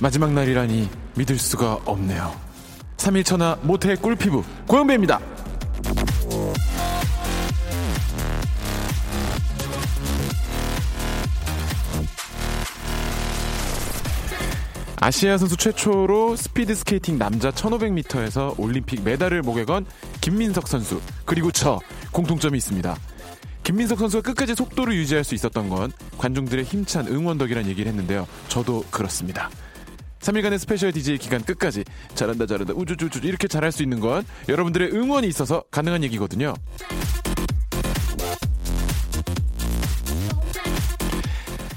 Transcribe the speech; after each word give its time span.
마지막 0.00 0.32
날이라니 0.32 0.88
믿을 1.14 1.38
수가 1.38 1.80
없네요. 1.84 2.34
3일천하 2.96 3.58
모태 3.62 3.96
꿀피부 3.96 4.44
고영배입니다. 4.66 5.20
아시아 15.06 15.38
선수 15.38 15.56
최초로 15.56 16.34
스피드 16.34 16.74
스케이팅 16.74 17.16
남자 17.16 17.52
1500m에서 17.52 18.58
올림픽 18.58 19.04
메달을 19.04 19.40
목에 19.40 19.64
건 19.64 19.86
김민석 20.20 20.66
선수 20.66 21.00
그리고 21.24 21.52
저 21.52 21.78
공통점이 22.10 22.58
있습니다. 22.58 22.96
김민석 23.62 24.00
선수가 24.00 24.22
끝까지 24.22 24.56
속도를 24.56 24.96
유지할 24.96 25.22
수 25.22 25.36
있었던 25.36 25.68
건 25.68 25.92
관중들의 26.18 26.64
힘찬 26.64 27.06
응원 27.06 27.38
덕이란 27.38 27.68
얘기를 27.68 27.88
했는데요. 27.88 28.26
저도 28.48 28.84
그렇습니다. 28.90 29.48
3일간의 30.18 30.58
스페셜 30.58 30.90
DJ 30.90 31.18
기간 31.18 31.40
끝까지 31.40 31.84
잘한다 32.16 32.46
잘한다 32.46 32.72
우쭈쭈쭈 32.74 33.20
이렇게 33.22 33.46
잘할 33.46 33.70
수 33.70 33.84
있는 33.84 34.00
건 34.00 34.24
여러분들의 34.48 34.90
응원이 34.90 35.28
있어서 35.28 35.62
가능한 35.70 36.02
얘기거든요. 36.02 36.52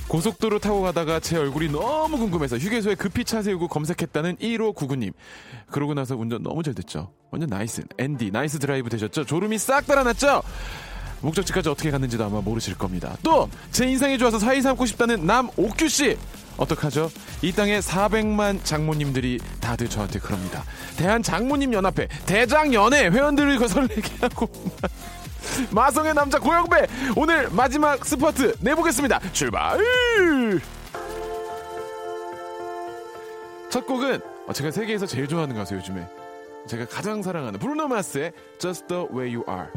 고속도로 0.10 0.58
타고 0.60 0.82
가다가 0.82 1.20
제 1.20 1.38
얼굴이 1.38 1.70
너무 1.70 2.18
궁금해서 2.18 2.58
휴게소에 2.58 2.96
급히 2.96 3.24
차 3.24 3.42
세우고 3.44 3.68
검색했다는 3.68 4.38
1599님. 4.38 5.14
그러고 5.70 5.94
나서 5.94 6.16
운전 6.18 6.42
너무 6.44 6.64
잘 6.64 6.74
됐죠. 6.74 7.14
완전 7.32 7.48
nice. 7.50 7.84
앤디, 8.00 8.32
nice 8.32 8.58
drive 8.60 8.90
되셨죠? 8.90 9.24
졸음이 9.26 9.58
싹 9.60 9.86
달아났죠? 9.86 10.42
목적지까지 11.22 11.70
어떻게 11.70 11.92
갔는지도 11.92 12.26
아마 12.26 12.42
모르실 12.42 12.76
겁니다. 12.76 13.16
또 13.24 13.48
제 13.72 13.86
인상이 13.86 14.18
좋아서 14.18 14.40
사이 14.40 14.62
삼고 14.62 14.86
싶다는 14.88 15.26
남옥규 15.28 15.88
씨 15.88 16.18
어떡하죠? 16.58 17.12
이 17.44 17.52
땅에 17.52 17.80
400만 17.80 18.64
장모님들이 18.66 19.40
다들 19.62 19.90
저한테 19.90 20.20
그럽니다. 20.20 20.64
대한 20.98 21.22
장모님 21.22 21.72
연합회 21.74 22.08
대장 22.26 22.74
연회 22.74 23.10
회원들을 23.10 23.68
설레게 23.68 24.12
하고 24.22 24.50
마성의 25.74 26.14
남자 26.14 26.40
고영배 26.40 26.88
오늘 27.16 27.50
마지막 27.50 28.06
스퍼트 28.06 28.56
내보겠습니다. 28.62 29.20
출발! 29.32 29.80
첫 33.70 33.86
곡은 33.86 34.20
어, 34.48 34.54
제가 34.54 34.72
세계에서 34.72 35.06
제일 35.06 35.28
좋아하는 35.28 35.56
가수 35.56 35.76
요즘에 35.76 36.08
제가 36.68 36.86
가장 36.86 37.22
사랑하는 37.22 37.60
브루노 37.60 37.88
마스의 37.88 38.34
Just 38.60 38.88
the 38.88 39.06
Way 39.12 39.36
You 39.36 39.44
Are. 39.48 39.70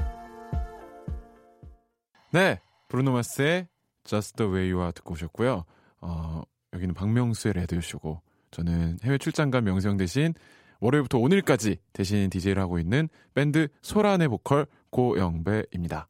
네, 2.31 2.61
브루노 2.89 3.13
마스의 3.13 3.69
Just 4.05 4.37
the 4.37 4.51
Way 4.51 4.73
You 4.73 4.81
Are 4.81 4.93
듣고 4.93 5.13
오셨고요. 5.13 5.65
어, 6.01 6.43
여기는 6.73 6.95
박명수의 6.95 7.55
레디오쇼고 7.55 8.21
저는 8.51 8.99
해외 9.05 9.19
출장 9.19 9.51
간 9.51 9.65
명수형 9.65 9.97
대신 9.97 10.35
월요일부터 10.81 11.19
오늘까지 11.19 11.77
대신 11.93 12.29
DJ를 12.29 12.61
하고 12.61 12.79
있는 12.79 13.09
밴드 13.35 13.69
소란의 13.83 14.29
보컬 14.29 14.67
고영배입니다. 14.93 16.07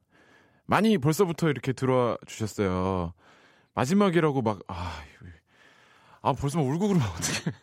많이 0.66 0.98
벌써부터 0.98 1.48
이렇게 1.48 1.72
들어와 1.72 2.18
주셨어요. 2.26 3.14
마지막이라고 3.74 4.42
막, 4.42 4.60
아, 4.68 4.92
아 6.20 6.32
벌써 6.34 6.58
막 6.58 6.66
울고 6.66 6.88
그러면 6.88 7.08
어떡해. 7.08 7.56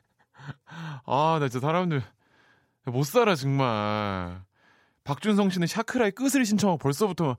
아, 1.06 1.38
나 1.40 1.48
진짜 1.48 1.66
사람들 1.66 2.02
못 2.86 3.04
살아, 3.04 3.36
정말. 3.36 4.42
박준성 5.04 5.50
씨는 5.50 5.68
샤크라의 5.68 6.12
끝을 6.12 6.46
신청하고 6.46 6.78
벌써부터 6.78 7.26
막 7.26 7.38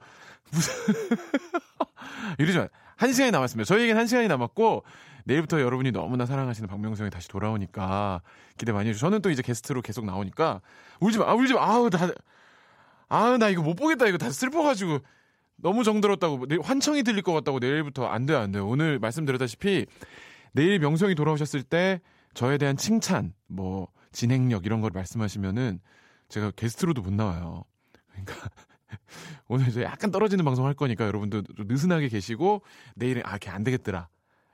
무슨 0.50 0.72
이러지 2.38 2.58
마. 2.58 2.68
한 2.96 3.12
시간이 3.12 3.30
남았습니다. 3.30 3.66
저희에겐 3.66 3.96
한 3.96 4.06
시간이 4.06 4.28
남았고 4.28 4.84
내일부터 5.24 5.60
여러분이 5.60 5.92
너무나 5.92 6.26
사랑하시는 6.26 6.68
박명수 6.68 7.02
형이 7.02 7.10
다시 7.10 7.28
돌아오니까 7.28 8.22
기대 8.58 8.72
많이 8.72 8.88
해주세요. 8.88 9.08
저는 9.08 9.22
또 9.22 9.30
이제 9.30 9.42
게스트로 9.42 9.82
계속 9.82 10.04
나오니까 10.04 10.60
울지 11.00 11.18
마, 11.18 11.30
아, 11.30 11.34
울지 11.34 11.54
마. 11.54 11.62
아우 11.64 11.88
나, 11.88 12.10
아우 13.10 13.36
나 13.36 13.50
이거 13.50 13.60
못 13.60 13.74
보겠다. 13.74 14.06
이거 14.06 14.16
다 14.16 14.30
슬퍼가지고 14.30 15.00
너무 15.56 15.84
정들었다고 15.84 16.46
환청이 16.62 17.02
들릴 17.02 17.22
것 17.22 17.32
같다고 17.34 17.58
내일부터 17.58 18.06
안 18.06 18.24
돼요, 18.24 18.38
안 18.38 18.52
돼요. 18.52 18.66
오늘 18.66 18.98
말씀드렸다시피 18.98 19.84
내일 20.52 20.78
명수 20.78 21.04
형이 21.04 21.14
돌아오셨을 21.16 21.62
때 21.62 22.00
저에 22.34 22.56
대한 22.56 22.76
칭찬, 22.76 23.34
뭐 23.48 23.88
진행력 24.12 24.64
이런 24.64 24.80
걸 24.80 24.90
말씀하시면은 24.94 25.80
제가 26.28 26.52
게스트로도 26.52 27.02
못 27.02 27.12
나와요. 27.12 27.64
그러니까 28.12 28.48
오늘 29.48 29.68
이제 29.68 29.82
약간 29.82 30.10
떨어지는 30.12 30.44
방송 30.44 30.64
할 30.66 30.74
거니까 30.74 31.04
여러분도 31.04 31.42
좀 31.42 31.66
느슨하게 31.66 32.08
계시고 32.08 32.62
내일은 32.94 33.22
아, 33.24 33.38
걔 33.38 33.50
안 33.50 33.64
되겠더라. 33.64 34.08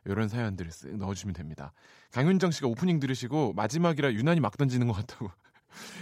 이런 0.07 0.29
사연들을 0.29 0.71
쓱 0.71 0.97
넣어주시면 0.97 1.35
됩니다. 1.35 1.73
강윤정 2.13 2.53
씨가 2.53 2.69
오프닝 2.69 3.01
들으시고 3.01 3.53
마지막이라 3.55 4.13
유난히 4.15 4.41
막 4.41 4.57
던지는 4.57 4.87
것 4.87 4.95
같다고. 4.95 5.31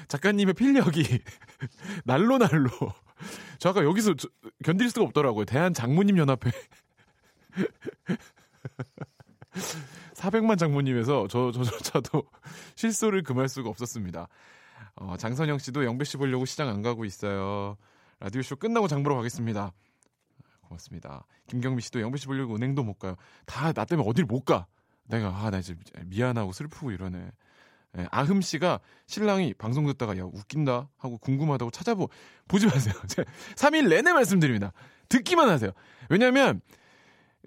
작가님의 0.09 0.55
필력이 0.55 1.03
날로 2.05 2.39
날로. 2.39 2.71
저 3.59 3.71
아까 3.71 3.85
여기서 3.85 4.15
저, 4.15 4.29
견딜 4.65 4.91
수가 4.91 5.05
없더라고요. 5.07 5.45
대한 5.45 5.73
장모님 5.73 6.19
연합회. 6.19 6.51
400만 10.15 10.59
장모님에서 10.59 11.29
저, 11.29 11.53
저조차도 11.53 12.25
실소를 12.77 13.23
금할 13.23 13.49
수가 13.49 13.69
없었습니다. 13.71 14.29
어, 14.97 15.17
장선영 15.17 15.59
씨도 15.59 15.85
영배 15.85 16.05
씨 16.05 16.17
보려고 16.17 16.45
시장 16.45 16.69
안 16.69 16.83
가고 16.83 17.05
있어요. 17.05 17.77
라디오 18.21 18.43
쇼 18.43 18.57
끝나고 18.57 18.89
장 18.89 19.03
보러 19.03 19.17
가겠습니다. 19.17 19.73
고맙습니다. 20.63 21.25
김경미 21.49 21.83
씨도 21.83 22.01
영배 22.01 22.19
씨 22.19 22.27
보려고 22.27 22.55
은행도 22.57 22.83
못 22.83 22.95
가요. 22.99 23.17
다 23.47 23.73
나 23.73 23.85
때문에 23.85 24.09
어딜 24.09 24.25
못 24.25 24.45
가. 24.45 24.67
내가 25.05 25.29
아 25.45 25.51
나 25.51 25.59
이제 25.59 25.77
미안하고 26.07 26.53
슬프고 26.53 26.91
이러네. 26.91 27.31
예, 27.99 28.07
아흠 28.11 28.41
씨가 28.41 28.81
신랑이 29.07 29.55
방송 29.55 29.87
듣다가 29.87 30.17
야 30.19 30.25
웃긴다 30.25 30.89
하고 30.97 31.19
궁금하다고 31.19 31.71
찾아보 31.71 32.09
보지 32.49 32.67
마세요. 32.67 32.95
3일 33.57 33.89
내내 33.89 34.13
말씀드립니다. 34.13 34.73
듣기만 35.09 35.49
하세요. 35.49 35.71
왜냐면 36.09 36.61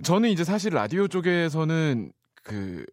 저는 0.03 0.29
이제 0.29 0.43
사실 0.43 0.73
라디오 0.73 1.07
쪽에서는 1.07 2.11
그 2.43 2.85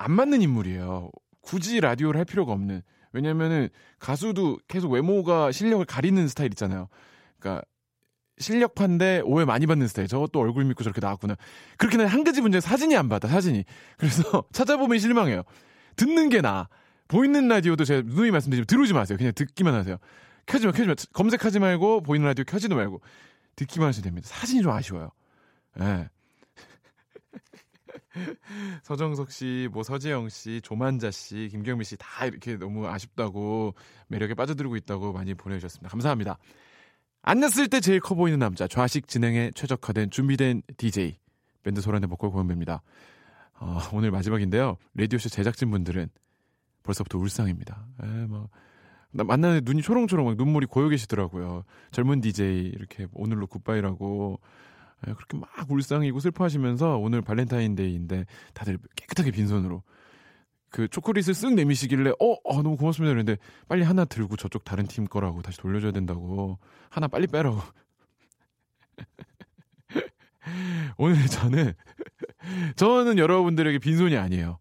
안 0.00 0.12
맞는 0.12 0.40
인물이에요. 0.40 1.10
굳이 1.42 1.78
라디오를 1.78 2.18
할 2.18 2.24
필요가 2.24 2.52
없는. 2.52 2.80
왜냐면은 3.12 3.68
가수도 3.98 4.58
계속 4.66 4.90
외모가 4.90 5.52
실력을 5.52 5.84
가리는 5.84 6.26
스타일 6.26 6.50
있잖아요. 6.52 6.88
그러니까 7.38 7.62
실력파인데 8.38 9.20
오해 9.26 9.44
많이 9.44 9.66
받는 9.66 9.86
스타일. 9.88 10.08
저것도 10.08 10.40
얼굴 10.40 10.64
믿고 10.64 10.82
저렇게 10.84 11.02
나왔구나. 11.02 11.36
그렇게는 11.76 12.06
한 12.06 12.24
가지 12.24 12.40
문제 12.40 12.60
사진이 12.60 12.96
안 12.96 13.10
받아, 13.10 13.28
사진이. 13.28 13.64
그래서 13.98 14.42
찾아보면 14.52 14.98
실망해요. 14.98 15.42
듣는 15.96 16.30
게 16.30 16.40
나아. 16.40 16.68
보이는 17.10 17.48
라디오도 17.48 17.84
제가 17.84 18.02
누누이 18.02 18.30
말씀드리지만 18.30 18.66
들어오지 18.66 18.94
마세요. 18.94 19.18
그냥 19.18 19.32
듣기만 19.34 19.74
하세요. 19.74 19.96
켜지 20.46 20.66
마, 20.66 20.72
켜지 20.72 20.86
마. 20.86 20.94
검색하지 21.12 21.58
말고 21.58 22.02
보이는 22.02 22.24
라디오 22.24 22.44
켜지도 22.44 22.76
말고 22.76 23.00
듣기만 23.56 23.88
하시면 23.88 24.04
됩니다. 24.04 24.28
사진이 24.28 24.62
좀 24.62 24.70
아쉬워요. 24.70 25.10
예. 25.80 25.84
네. 25.84 26.08
서정석 28.84 29.32
씨, 29.32 29.68
뭐 29.72 29.82
서지영 29.82 30.28
씨, 30.28 30.60
조만자 30.62 31.10
씨, 31.10 31.48
김경미 31.50 31.84
씨 31.84 31.96
다 31.96 32.26
이렇게 32.26 32.56
너무 32.56 32.86
아쉽다고 32.86 33.74
매력에 34.06 34.34
빠져들고 34.34 34.76
있다고 34.76 35.12
많이 35.12 35.34
보내주셨습니다. 35.34 35.88
감사합니다. 35.88 36.38
앉았을 37.22 37.68
때 37.68 37.80
제일 37.80 37.98
커 38.00 38.14
보이는 38.14 38.38
남자, 38.38 38.68
좌식 38.68 39.08
진행에 39.08 39.50
최적화된 39.56 40.10
준비된 40.10 40.62
DJ 40.76 41.18
밴드 41.64 41.80
소란의 41.80 42.08
보컬 42.08 42.30
고현배입니다. 42.30 42.82
어, 43.58 43.78
오늘 43.92 44.12
마지막인데요. 44.12 44.76
라디오쇼 44.94 45.28
제작진 45.28 45.70
분들은 45.70 46.08
벌써부터 46.90 47.18
울상입니다. 47.18 47.86
에, 48.02 48.06
뭐, 48.26 48.48
나 49.12 49.24
만나는 49.24 49.62
눈이 49.64 49.82
초롱초롱 49.82 50.26
막 50.26 50.36
눈물이 50.36 50.66
고여 50.66 50.88
계시더라고요. 50.88 51.64
젊은 51.90 52.20
DJ 52.20 52.72
이렇게 52.74 53.06
오늘로 53.12 53.46
goodbye라고 53.46 54.40
에, 55.06 55.12
그렇게 55.14 55.38
막 55.38 55.48
울상이고 55.68 56.20
슬퍼하시면서 56.20 56.98
오늘 56.98 57.22
발렌타인데이인데 57.22 58.26
다들 58.54 58.78
깨끗하게 58.96 59.30
빈손으로 59.30 59.82
그 60.68 60.86
초콜릿을 60.88 61.34
쓱 61.34 61.54
내미시길래 61.54 62.10
어, 62.10 62.36
어 62.44 62.62
너무 62.62 62.76
고맙습니다 62.76 63.12
그랬는데 63.12 63.40
빨리 63.66 63.82
하나 63.82 64.04
들고 64.04 64.36
저쪽 64.36 64.62
다른 64.62 64.86
팀 64.86 65.06
거라고 65.06 65.42
다시 65.42 65.58
돌려줘야 65.58 65.90
된다고 65.90 66.58
하나 66.90 67.08
빨리 67.08 67.26
빼라고 67.26 67.60
오늘 70.98 71.26
저는 71.26 71.72
저는 72.76 73.18
여러분들에게 73.18 73.78
빈손이 73.78 74.16
아니에요. 74.16 74.58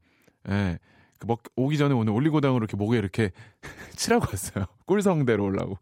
예. 0.50 0.80
그 1.20 1.28
먹, 1.28 1.42
오기 1.56 1.78
전에 1.78 1.94
오늘 1.94 2.14
올리고당으로 2.14 2.64
이렇게 2.64 2.78
목에 2.78 2.98
이렇게 2.98 3.32
칠하고 3.96 4.26
왔어요. 4.32 4.66
꿀성대로 4.86 5.44
올라고. 5.44 5.78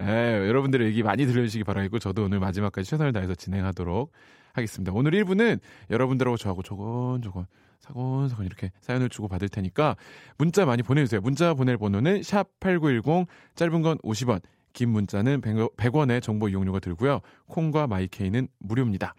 예, 0.00 0.48
여러분들의 0.48 0.86
얘기 0.88 1.02
많이 1.02 1.26
들려주시기 1.26 1.64
바라겠고 1.64 1.98
저도 1.98 2.24
오늘 2.24 2.40
마지막까지 2.40 2.88
최선을 2.88 3.12
다해서 3.12 3.34
진행하도록 3.34 4.10
하겠습니다. 4.52 4.92
오늘 4.92 5.12
1부는 5.12 5.60
여러분들하고 5.90 6.36
저하고 6.36 6.62
조곤조곤 6.62 7.46
사곤사곤 7.80 8.46
이렇게 8.46 8.72
사연을 8.80 9.08
주고 9.08 9.28
받을 9.28 9.48
테니까 9.48 9.96
문자 10.36 10.64
많이 10.64 10.82
보내주세요. 10.82 11.20
문자 11.20 11.54
보낼 11.54 11.76
번호는 11.76 12.22
샵 12.22 12.48
8910 12.60 13.28
짧은 13.54 13.82
건 13.82 13.98
50원 13.98 14.40
긴 14.78 14.90
문자는 14.90 15.40
100, 15.76 15.92
원의 15.96 16.20
정보 16.20 16.48
이용료가 16.48 16.78
들고요. 16.78 17.20
콩과 17.48 17.88
마이케이는 17.88 18.46
무료입니다. 18.60 19.12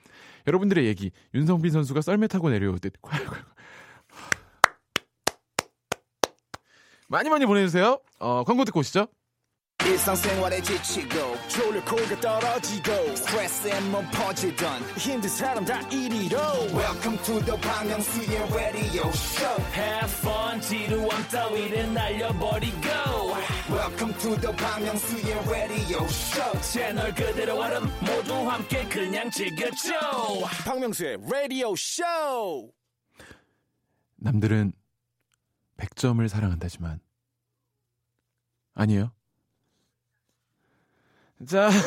여러분들의 0.48 0.86
얘기 0.86 1.12
윤성빈 1.34 1.72
선수가 1.72 2.00
썰매 2.00 2.28
타고 2.28 2.50
내려오듯 2.50 2.94
많이 7.10 7.30
많이 7.30 7.46
보내주세요. 7.46 8.00
어, 8.20 8.46
광고 8.46 8.64
듣고 8.64 8.80
오시죠. 8.80 9.08
지치고, 10.62 11.36
떨어지고, 12.22 12.92
퍼지던, 14.12 14.82
welcome 16.74 17.18
to 17.24 17.40
the 17.42 17.58
radio 18.54 19.10
show 19.10 19.62
Have 19.74 20.12
fun 20.20 20.62
지루함 20.62 21.28
따위를 21.30 21.94
날려버리고 21.94 22.88
welcome 23.72 24.14
to 24.20 24.36
the 24.40 24.52
Myung-soo's 24.54 25.50
radio 25.50 26.04
show 26.06 26.62
채널 26.62 27.14
그대로 27.14 27.60
얼음 27.60 27.84
모두 28.02 28.34
함께 28.50 28.84
그냥 28.88 29.30
즐겨줘 29.30 29.94
박명수의 30.66 31.18
라디오 31.30 31.76
쇼 31.76 32.04
남들은 34.18 34.74
100점을 35.78 36.28
사랑한다지만 36.28 37.00
아니에요. 38.74 39.12
자 41.48 41.70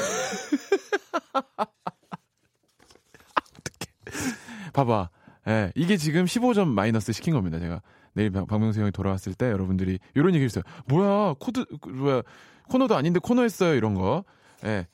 어떡해. 3.35 3.93
봐봐. 4.73 5.11
예, 5.49 5.73
이게 5.75 5.97
지금 5.97 6.25
15점 6.25 6.69
마이너스 6.69 7.13
시킨 7.13 7.35
겁니다. 7.35 7.59
제가 7.59 7.83
내일 8.15 8.31
박- 8.31 8.47
박명수 8.47 8.81
형이 8.81 8.93
돌아왔을 8.93 9.35
때 9.35 9.51
여러분들이 9.51 9.99
이런 10.15 10.35
얘기 10.35 10.45
했어요. 10.45 10.65
뭐야 10.87 11.35
코드 11.39 11.65
그, 11.81 11.89
뭐야 11.89 12.23
코너도 12.69 12.97
아닌데 12.97 13.21
코너 13.23 13.43
했어요 13.43 13.75
이런 13.75 13.95
거. 13.95 14.25
예, 14.65 14.87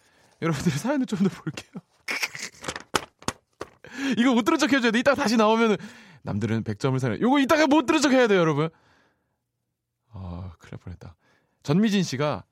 여러분들 0.42 0.72
사연을 0.78 1.06
좀 1.06 1.18
더 1.20 1.28
볼게요. 1.28 1.70
이거 4.16 4.32
못 4.34 4.42
들은 4.42 4.58
척 4.58 4.72
해줘야 4.72 4.90
돼. 4.90 4.98
이따가 4.98 5.20
다시 5.20 5.36
나오면은 5.36 5.76
남들은 6.22 6.64
100점을 6.64 6.98
사는. 6.98 7.20
요거 7.20 7.38
이따가 7.40 7.66
못 7.66 7.86
들은 7.86 8.00
척 8.00 8.12
해야 8.12 8.26
돼요, 8.26 8.40
여러분. 8.40 8.68
아, 10.12 10.52
큰일 10.58 10.70
날 10.72 10.78
뻔했다. 10.78 11.14
전미진 11.62 12.02
씨가 12.02 12.44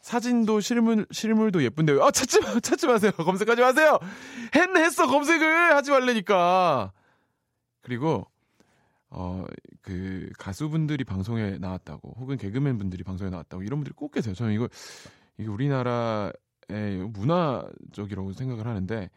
사진도 0.00 0.60
실물 0.60 1.06
실물도 1.10 1.62
예쁜데 1.62 1.98
아 2.00 2.10
찾지 2.10 2.40
마 2.40 2.58
찾지 2.60 2.86
마세요 2.86 3.10
검색하지 3.18 3.60
마세요 3.60 3.98
했네 4.54 4.80
했어 4.84 5.06
검색을 5.06 5.74
하지 5.74 5.90
말래니까 5.90 6.92
그리고 7.82 8.26
어 9.10 9.44
그 9.88 10.28
가수분들이 10.38 11.02
방송에 11.04 11.56
나왔다고 11.58 12.14
혹은 12.20 12.36
개그맨 12.36 12.76
분들이 12.76 13.02
방송에 13.02 13.30
나왔다고 13.30 13.62
이런 13.62 13.78
분들이 13.78 13.94
꼭 13.94 14.12
계세요. 14.12 14.34
저는 14.34 14.52
이거 14.52 14.68
이게 15.38 15.48
우리나라의 15.48 16.32
문화적이라고 17.08 18.34
생각을 18.34 18.66
하는데 18.66 19.08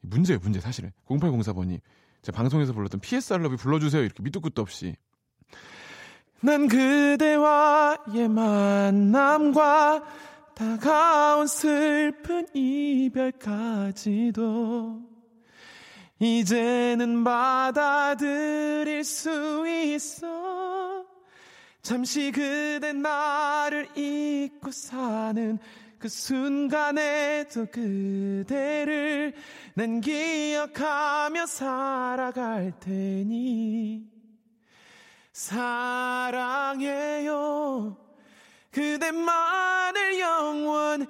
문제예요 0.00 0.40
문제 0.42 0.58
사실은. 0.58 0.90
0804번이 1.06 1.80
제 2.22 2.32
방송에서 2.32 2.72
불렀던 2.72 2.98
PS 3.00 3.34
알러비 3.34 3.54
불러주세요. 3.56 4.02
이렇게 4.02 4.24
밑도 4.24 4.40
끝도 4.40 4.60
없이. 4.60 4.96
난 6.40 6.66
그대와의 6.66 8.28
만남과 8.28 10.02
다가온 10.56 11.46
슬픈 11.46 12.48
이별까지도 12.54 13.92
이제는 16.22 17.24
받아들일 17.24 19.02
수 19.02 19.66
있어. 19.66 21.04
잠시 21.82 22.30
그대 22.30 22.92
나를 22.92 23.88
잊고 23.98 24.70
사는 24.70 25.58
그 25.98 26.08
순간에도 26.08 27.66
그대를 27.66 29.34
난 29.74 30.00
기억하며 30.00 31.46
살아갈 31.46 32.72
테니. 32.78 34.06
사랑해요. 35.32 36.76
그대만을 38.70 40.20
영원히. 40.20 41.08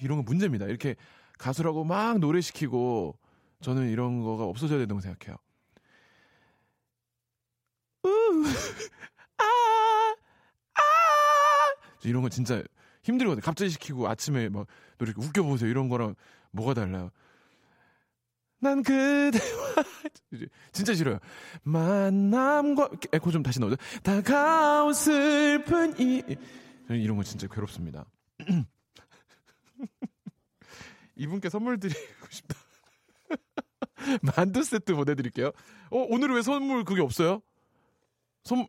이런 0.00 0.16
거 0.16 0.22
문제입니다. 0.22 0.64
이렇게 0.66 0.96
가수라고 1.38 1.84
막 1.84 2.18
노래 2.18 2.40
시키고 2.40 3.16
저는 3.60 3.88
이런 3.88 4.22
거가 4.22 4.44
없어져야 4.44 4.78
된다고 4.78 5.00
생각해요 5.00 5.36
우, 8.04 8.44
아, 9.38 10.14
아. 10.74 10.80
이런 12.04 12.22
거 12.22 12.28
진짜 12.28 12.62
힘들거든요 13.02 13.42
갑자기 13.42 13.70
시키고 13.70 14.08
아침에 14.08 14.48
막 14.48 14.66
노래 14.98 15.12
웃겨보세요 15.16 15.70
이런 15.70 15.88
거랑 15.88 16.14
뭐가 16.50 16.74
달라요 16.74 17.10
난 18.60 18.82
그대와 18.82 19.84
진짜 20.72 20.94
싫어요. 20.94 21.18
만남과 21.62 22.90
에코 23.12 23.30
좀 23.30 23.42
다시 23.42 23.60
넣어줘. 23.60 23.76
다가온 24.02 24.92
슬픈 24.92 25.94
이 26.00 26.22
이런 26.88 27.16
거 27.16 27.22
진짜 27.22 27.46
괴롭습니다. 27.46 28.04
이분께 31.18 31.50
선물 31.50 31.78
드리고 31.78 31.98
싶다. 32.30 32.56
만두 34.36 34.62
세트 34.62 34.94
보내드릴게요. 34.94 35.48
어 35.48 36.06
오늘 36.08 36.30
왜 36.34 36.40
선물 36.42 36.84
그게 36.84 37.02
없어요? 37.02 37.42
선 38.44 38.66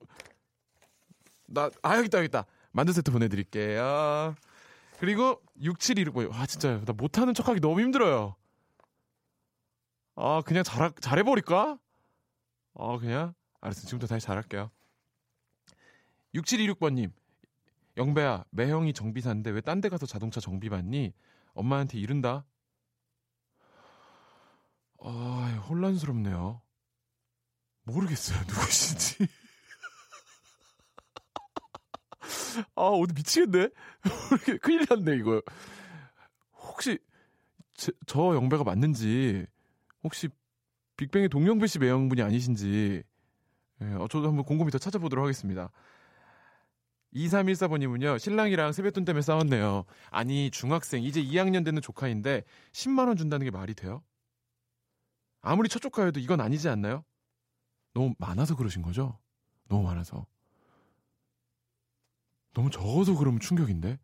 나, 1.45 1.69
아, 1.81 1.97
여기 1.97 2.07
있다, 2.07 2.17
여기 2.19 2.25
있다. 2.25 2.45
만두 2.71 2.91
세트 2.93 3.11
보내드릴게요. 3.11 4.35
그리고 4.99 5.41
6716번. 5.61 6.29
와, 6.29 6.45
진짜, 6.45 6.79
나 6.85 6.93
못하는 6.93 7.33
척하기 7.33 7.59
너무 7.59 7.79
힘들어요. 7.81 8.35
아, 10.15 10.41
그냥 10.45 10.63
잘, 10.63 10.91
잘해버릴까? 10.99 11.79
아, 12.75 12.97
그냥? 12.99 13.33
알았어. 13.61 13.81
지금부터 13.81 14.05
다시 14.13 14.25
잘할게요. 14.27 14.69
6726번님. 16.35 17.11
영배야, 17.97 18.43
매형이 18.51 18.93
정비사인데 18.93 19.49
왜 19.51 19.61
딴 19.61 19.81
데 19.81 19.89
가서 19.89 20.05
자동차 20.05 20.39
정비 20.39 20.69
받니? 20.69 21.13
엄마한테 21.59 21.97
이른다? 21.99 22.45
아, 25.01 25.65
혼란스럽네요. 25.69 26.61
모르겠어요. 27.83 28.39
누구신지. 28.47 29.27
아, 32.75 32.81
오늘 32.83 33.13
미치겠네? 33.15 33.69
큰일 34.61 34.85
났네, 34.89 35.17
이거. 35.17 35.41
혹시, 36.53 36.97
제, 37.73 37.91
저 38.05 38.35
영배가 38.35 38.63
맞는지, 38.63 39.45
혹시 40.03 40.29
빅뱅의 40.97 41.29
동영배 41.29 41.67
씨 41.67 41.79
매형분이 41.79 42.21
아니신지 42.21 43.03
예, 43.81 43.85
어, 43.93 44.07
저도 44.09 44.27
한번 44.27 44.43
곰곰이 44.43 44.71
더 44.71 44.77
찾아보도록 44.77 45.23
하겠습니다. 45.23 45.71
2314번님은요, 47.13 48.19
신랑이랑 48.19 48.71
세뱃돈 48.71 49.05
때문에 49.05 49.21
싸웠네요. 49.21 49.85
아니, 50.11 50.51
중학생, 50.51 51.03
이제 51.03 51.23
2학년 51.23 51.65
되는 51.65 51.81
조카인데, 51.81 52.43
10만원 52.71 53.17
준다는 53.17 53.45
게 53.45 53.51
말이 53.51 53.73
돼요? 53.73 54.03
아무리 55.41 55.69
첫 55.69 55.79
조카여도 55.79 56.19
이건 56.19 56.41
아니지 56.41 56.69
않나요? 56.69 57.03
너무 57.93 58.13
많아서 58.17 58.55
그러신 58.55 58.81
거죠? 58.81 59.17
너무 59.67 59.83
많아서. 59.83 60.25
너무 62.53 62.69
적어서 62.69 63.15
그러면 63.15 63.39
충격인데? 63.39 63.97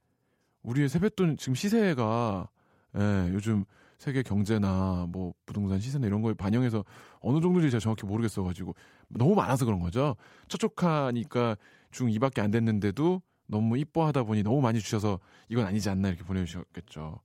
우리의 0.63 0.89
세뱃돈 0.89 1.38
지금 1.38 1.55
시세가, 1.55 2.50
예, 2.97 3.29
요즘 3.33 3.65
세계 3.97 4.24
경제나 4.24 5.07
뭐 5.09 5.33
부동산 5.45 5.79
시세나 5.79 6.07
이런 6.07 6.21
거에 6.21 6.33
반영해서 6.33 6.83
어느 7.19 7.39
정도인지 7.39 7.71
제가 7.71 7.79
정확히 7.79 8.05
모르겠어가지고 8.05 8.75
너무 9.07 9.35
많아서 9.35 9.65
그런 9.65 9.79
거죠. 9.79 10.15
첫 10.47 10.57
조카니까 10.57 11.57
중 11.95 12.09
2밖에 12.09 12.39
안 12.41 12.51
됐는데도 12.51 13.21
너무 13.47 13.77
이뻐하다 13.77 14.23
보니 14.23 14.43
너무 14.43 14.59
많이 14.59 14.81
주셔서 14.81 15.17
이건 15.47 15.65
아니지 15.65 15.89
않나 15.89 16.09
이렇게 16.09 16.23
보내주셨겠죠. 16.25 17.21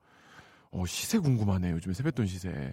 어, 0.71 0.87
시세 0.87 1.19
궁금하네요. 1.19 1.75
요즘에 1.75 1.93
세뱃돈 1.93 2.27
시세. 2.27 2.73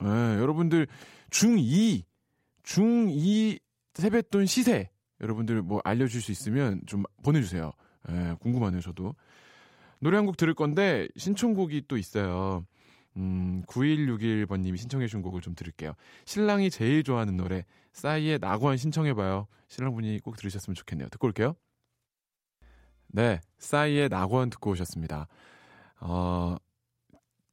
네, 0.00 0.06
여러분들 0.06 0.86
중2, 1.30 2.02
중2 2.62 3.58
세뱃돈 3.94 4.44
시세 4.46 4.90
여러분들 5.22 5.62
뭐 5.62 5.80
알려줄 5.84 6.20
수 6.20 6.30
있으면 6.30 6.82
좀 6.86 7.04
보내주세요. 7.22 7.72
네, 8.08 8.34
궁금하네요, 8.40 8.82
저도. 8.82 9.14
노래 10.00 10.16
한 10.18 10.26
곡 10.26 10.36
들을 10.36 10.52
건데 10.54 11.08
신청곡이 11.16 11.84
또 11.88 11.96
있어요. 11.96 12.66
음, 13.16 13.62
9161번님이 13.66 14.76
신청해 14.76 15.06
주신 15.06 15.22
곡을 15.22 15.40
좀 15.40 15.54
들을게요. 15.54 15.94
신랑이 16.24 16.70
제일 16.70 17.02
좋아하는 17.02 17.36
노래 17.36 17.64
싸이의 17.92 18.38
낙원 18.40 18.76
신청해봐요. 18.76 19.46
신랑분이 19.68 20.20
꼭 20.20 20.36
들으셨으면 20.36 20.74
좋겠네요. 20.74 21.08
듣고 21.08 21.26
올게요. 21.26 21.54
네, 23.08 23.40
싸이의 23.58 24.08
낙원 24.08 24.50
듣고 24.50 24.70
오셨습니다. 24.70 25.28
어, 26.00 26.56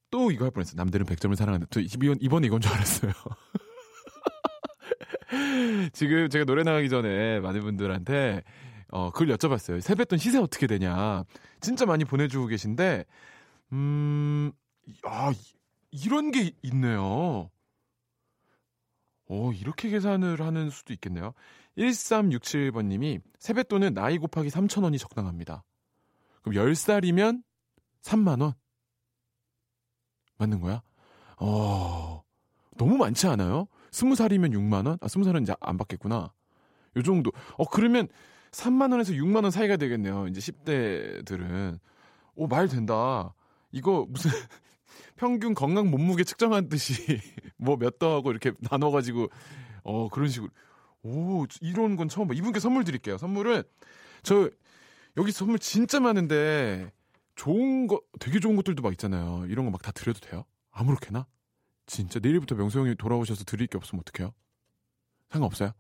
또 0.09 0.31
이거 0.31 0.45
할 0.45 0.51
뻔했어요. 0.51 0.75
남들은 0.77 1.05
100점을 1.05 1.35
사랑하는데. 1.35 1.67
저 1.69 1.81
이번, 1.81 2.17
이번에 2.21 2.47
이건 2.47 2.61
줄 2.61 2.71
알았어요. 2.71 3.11
지금 5.93 6.29
제가 6.29 6.45
노래 6.45 6.63
나가기 6.63 6.89
전에 6.89 7.39
많은 7.41 7.61
분들한테 7.61 8.41
어, 8.91 9.11
그걸 9.11 9.35
여쭤봤어요. 9.35 9.81
세뱃돈 9.81 10.17
시세 10.17 10.39
어떻게 10.39 10.65
되냐. 10.65 11.23
진짜 11.61 11.85
많이 11.85 12.05
보내주고 12.05 12.47
계신데, 12.47 13.05
음, 13.73 14.51
아, 15.03 15.34
이런 15.91 16.31
게 16.31 16.51
있네요. 16.63 17.50
오, 19.27 19.53
이렇게 19.53 19.89
계산을 19.89 20.41
하는 20.41 20.69
수도 20.69 20.93
있겠네요. 20.93 21.34
1367번님이 21.77 23.22
세뱃돈은 23.39 23.93
나이 23.93 24.17
곱하기 24.17 24.50
3천원이 24.50 25.00
적당합니다. 25.00 25.63
그럼 26.41 26.55
10살이면 26.55 27.43
3만원? 28.01 28.55
맞는 30.38 30.62
거야? 30.62 30.81
어, 31.38 32.24
너무 32.77 32.98
많지 32.98 33.27
않아요? 33.27 33.67
20살이면 33.91 34.53
6만원? 34.53 34.98
아, 35.01 35.08
20살은 35.08 35.43
이제 35.43 35.53
안 35.60 35.77
받겠구나. 35.77 36.34
요 36.96 37.03
정도. 37.03 37.31
어, 37.58 37.65
그러면 37.65 38.08
3만원에서 38.51 39.15
6만원 39.15 39.51
사이가 39.51 39.77
되겠네요. 39.77 40.27
이제 40.27 40.39
10대들은. 40.39 41.79
오, 42.36 42.48
말 42.48 42.67
된다. 42.67 43.34
이거 43.72 44.05
무슨 44.10 44.31
평균 45.15 45.53
건강 45.53 45.89
몸무게 45.91 46.24
측정한 46.24 46.69
듯이 46.69 46.93
뭐 47.58 47.75
몇 47.77 48.00
더하고 48.00 48.31
이렇게 48.31 48.51
나눠가지고 48.60 49.29
어 49.84 50.10
그런 50.10 50.29
식으로. 50.29 50.51
오 51.03 51.46
이런 51.62 51.96
건 51.96 52.10
처음 52.10 52.27
봐. 52.27 52.34
이분께 52.34 52.60
선물 52.60 52.84
드릴게요. 52.84 53.17
선물은 53.17 53.63
저 54.24 54.50
여기 55.17 55.31
선물 55.31 55.60
진짜 55.60 56.00
많은데 56.00 56.91
좋은 57.36 57.88
거 57.88 58.01
되게 58.19 58.39
좋은 58.39 58.55
것들도 58.58 58.81
막 58.84 58.91
있잖아요. 58.93 59.46
이런 59.48 59.65
거 59.65 59.72
막 59.72 59.81
다 59.81 59.91
드려도 59.91 60.19
돼요? 60.19 60.43
아무렇게나? 60.72 61.25
진짜 61.86 62.19
내일부터 62.19 62.55
명수 62.55 62.79
형이 62.79 62.96
돌아오셔서 62.96 63.46
드릴 63.46 63.67
게 63.67 63.77
없으면 63.77 64.01
어떡해요? 64.01 64.34
상관없어요? 65.31 65.72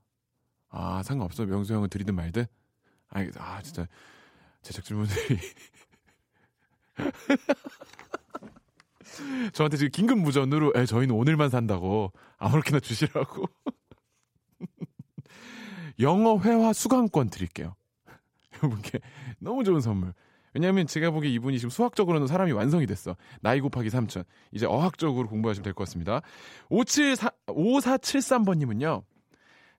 아 0.69 1.03
상관없어. 1.03 1.45
명수 1.45 1.73
형은 1.73 1.89
드리든 1.89 2.15
말든? 2.15 2.45
아 3.09 3.61
진짜 3.61 3.87
제작진분들이 4.61 5.39
저한테 9.53 9.77
지금 9.77 9.91
긴급 9.91 10.19
무전으로 10.19 10.73
에, 10.75 10.85
저희는 10.85 11.15
오늘만 11.15 11.49
산다고 11.49 12.11
아무렇게나 12.37 12.79
주시라고 12.79 13.45
영어 15.99 16.39
회화 16.39 16.73
수강권 16.73 17.29
드릴게요. 17.29 17.75
여러분께 18.57 18.99
너무 19.39 19.63
좋은 19.63 19.81
선물. 19.81 20.13
왜냐하면 20.53 20.87
제가 20.87 21.11
보기에 21.11 21.29
이분이 21.31 21.59
지금 21.59 21.69
수학적으로는 21.69 22.27
사람이 22.27 22.51
완성이 22.53 22.85
됐어. 22.87 23.15
나이 23.41 23.61
곱하기 23.61 23.89
3천. 23.89 24.25
이제 24.51 24.65
어학적으로 24.65 25.27
공부하시면 25.27 25.63
될 25.63 25.73
것 25.73 25.83
같습니다. 25.85 26.21
574, 26.69 27.29
5473번님은요. 27.47 29.03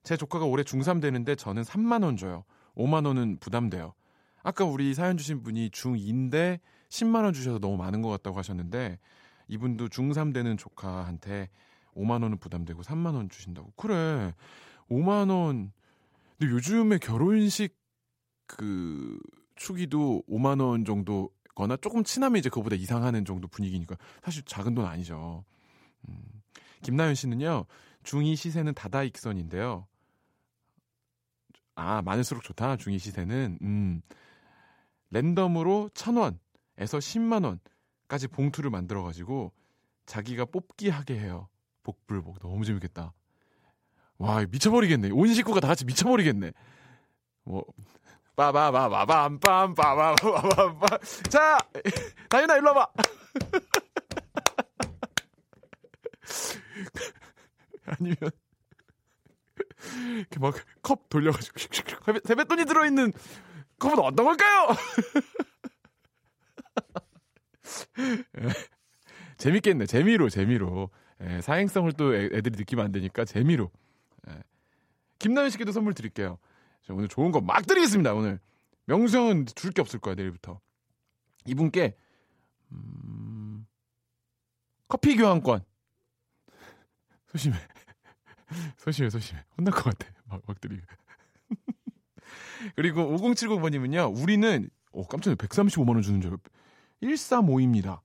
제 0.03 0.15
조카가 0.17 0.45
올해 0.45 0.63
중3 0.63 1.01
되는데 1.01 1.35
저는 1.35 1.63
3만원 1.63 2.17
줘요. 2.17 2.45
5만원은 2.75 3.39
부담돼요. 3.39 3.93
아까 4.43 4.63
우리 4.65 4.93
사연 4.93 5.17
주신 5.17 5.43
분이 5.43 5.69
중2인데 5.69 6.59
10만 6.91 7.23
원 7.23 7.33
주셔서 7.33 7.57
너무 7.59 7.77
많은 7.77 8.01
것 8.01 8.09
같다고 8.09 8.37
하셨는데 8.37 8.99
이분도 9.47 9.87
중3 9.87 10.33
되는 10.33 10.57
조카한테 10.57 11.49
5만 11.95 12.21
원은 12.23 12.37
부담되고 12.37 12.83
3만 12.83 13.15
원 13.15 13.29
주신다고. 13.29 13.73
그래. 13.75 14.33
5만 14.89 15.29
원. 15.29 15.71
근데 16.37 16.53
요즘에 16.53 16.97
결혼식 16.99 17.77
그 18.45 19.17
축의도 19.55 20.23
5만 20.29 20.61
원 20.61 20.85
정도거나 20.85 21.77
조금 21.77 22.03
친하면 22.03 22.39
이제 22.39 22.49
그거보다 22.49 22.75
이상하는 22.75 23.25
정도 23.25 23.47
분위기니까 23.47 23.95
사실 24.21 24.43
작은 24.43 24.75
돈 24.75 24.85
아니죠. 24.85 25.43
음. 26.07 26.17
김나연 26.81 27.15
씨는요. 27.15 27.65
중2 28.03 28.35
시세는 28.35 28.73
다다 28.73 29.03
익선인데요. 29.03 29.87
아, 31.75 32.01
많을수록 32.01 32.43
좋다. 32.43 32.75
중2 32.77 32.99
시세는. 32.99 33.59
음. 33.61 34.01
랜덤으로 35.11 35.89
1,000원에서 35.93 36.37
10만 36.99 37.45
원. 37.45 37.59
까지 38.07 38.27
봉투를 38.27 38.69
만들어 38.69 39.03
가지고 39.03 39.51
자기가 40.05 40.45
뽑기 40.45 40.89
하게 40.89 41.17
해요. 41.19 41.47
복불복 41.83 42.39
너무 42.39 42.65
재밌겠다. 42.65 43.13
와 44.17 44.45
미쳐버리겠네. 44.49 45.09
온 45.11 45.33
식구가 45.33 45.59
다 45.61 45.67
같이 45.67 45.85
미쳐버리겠네. 45.85 46.51
뭐 47.45 47.63
빠바바바밤빰 48.35 49.75
빠바바바밤 49.75 50.99
자 51.29 51.57
다윤아 52.29 52.57
일로 52.57 52.73
와봐. 52.73 52.87
아니면 57.85 58.15
이렇게 60.17 60.39
막 60.39 60.53
컵 60.81 61.09
돌려가지고 61.09 61.55
세뱃돈이 62.25 62.65
들어있는 62.65 63.13
컵은 63.79 63.99
어떤 63.99 64.25
걸까요? 64.25 64.67
재밌겠네. 69.37 69.85
재미로, 69.85 70.29
재미로. 70.29 70.89
예, 71.23 71.41
사행성을 71.41 71.91
또 71.93 72.15
애, 72.15 72.29
들이 72.41 72.57
느끼면 72.57 72.85
안 72.85 72.91
되니까 72.91 73.25
재미로. 73.25 73.71
예. 74.27 74.41
김나연 75.19 75.49
씨께도 75.49 75.71
선물 75.71 75.93
드릴게요. 75.93 76.37
오늘 76.89 77.07
좋은 77.07 77.31
거 77.31 77.39
막 77.41 77.65
드리겠습니다, 77.67 78.13
오늘. 78.13 78.39
명수 78.85 79.17
형은 79.17 79.45
줄 79.55 79.71
게 79.71 79.81
없을 79.81 79.99
거야, 79.99 80.15
내일부터. 80.15 80.59
이분께, 81.45 81.95
음, 82.71 83.65
커피 84.87 85.15
교환권. 85.15 85.63
소심해. 87.31 87.55
소심해, 88.77 89.09
소심해. 89.09 89.43
혼날 89.57 89.73
것 89.73 89.83
같아. 89.83 90.11
막, 90.25 90.41
막 90.45 90.59
드리고. 90.59 90.81
그리고 92.75 93.03
5079번님은요, 93.17 94.17
우리는, 94.21 94.69
오, 94.91 95.05
깜짝 95.07 95.29
놀 95.31 95.37
135만원 95.37 96.03
주는 96.03 96.19
줄 96.21 96.31
알고. 96.31 96.43
135입니다. 97.01 98.01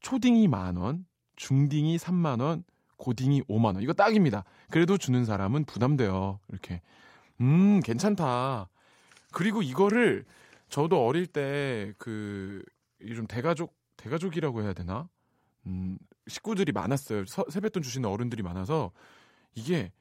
초딩이 0.00 0.48
만원, 0.48 1.06
중딩이 1.36 1.96
3만원, 1.98 2.64
고딩이 2.96 3.42
5만원. 3.42 3.82
이거 3.82 3.92
딱입니다. 3.92 4.44
그래도 4.70 4.98
주는 4.98 5.24
사람은 5.24 5.64
부담돼요. 5.64 6.38
이렇게. 6.48 6.82
음, 7.40 7.80
괜찮다. 7.80 8.68
그리고 9.32 9.62
이거를 9.62 10.24
저도 10.68 11.04
어릴 11.04 11.26
때 11.26 11.92
그, 11.98 12.62
좀 13.14 13.26
대가족, 13.26 13.74
대가족이라고 13.96 14.62
해야 14.62 14.72
되나? 14.72 15.08
음, 15.66 15.98
식구들이 16.26 16.72
많았어요. 16.72 17.26
서, 17.26 17.44
세뱃돈 17.48 17.82
주시는 17.82 18.08
어른들이 18.08 18.42
많아서 18.42 18.92
이게 19.54 19.92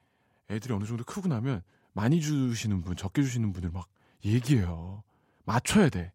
애들이 0.50 0.74
어느 0.74 0.86
정도 0.86 1.03
크고 1.03 1.27
나면 1.27 1.62
많이 1.93 2.21
주시는 2.21 2.81
분, 2.81 2.95
적게 2.95 3.21
주시는 3.21 3.51
분들 3.53 3.71
막 3.71 3.88
얘기해요. 4.24 5.03
맞춰야 5.45 5.89
돼. 5.89 6.12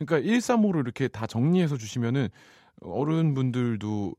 그러니까 0.00 0.26
135를 0.26 0.80
이렇게 0.80 1.08
다 1.08 1.26
정리해서 1.26 1.76
주시면은 1.76 2.28
어른분들도 2.80 4.14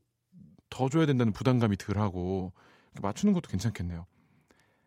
더 0.70 0.88
줘야 0.88 1.06
된다는 1.06 1.32
부담감이 1.32 1.76
덜하고 1.76 2.52
맞추는 3.00 3.34
것도 3.34 3.48
괜찮겠네요. 3.50 4.06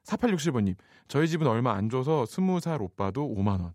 4867번님, 0.03 0.75
저희 1.07 1.27
집은 1.27 1.47
얼마 1.47 1.73
안 1.73 1.89
줘서 1.89 2.23
20살 2.23 2.81
오빠도 2.81 3.27
5만원. 3.35 3.73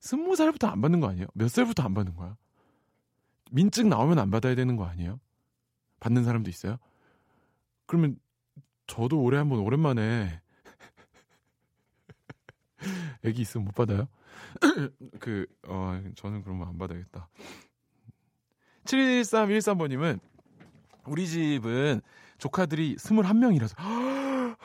20살부터 0.00 0.66
안 0.72 0.80
받는 0.80 1.00
거 1.00 1.08
아니에요? 1.08 1.26
몇 1.34 1.48
살부터 1.48 1.84
안 1.84 1.94
받는 1.94 2.16
거야? 2.16 2.36
민증 3.52 3.88
나오면 3.88 4.18
안 4.18 4.30
받아야 4.30 4.54
되는 4.54 4.76
거 4.76 4.86
아니에요? 4.86 5.20
받는 6.00 6.24
사람도 6.24 6.50
있어요? 6.50 6.78
그러면 7.86 8.18
저도 8.86 9.22
올해 9.22 9.38
한번 9.38 9.60
오랜만에 9.60 10.40
애기 13.24 13.42
있으면 13.42 13.66
못 13.66 13.74
받아요? 13.74 14.08
그, 15.20 15.46
어, 15.66 16.00
저는 16.16 16.42
그러면 16.42 16.68
안 16.68 16.78
받아야겠다. 16.78 17.28
7313번님은 18.84 20.20
우리 21.06 21.26
집은 21.26 22.00
조카들이 22.38 22.96
21명이라서 22.96 23.76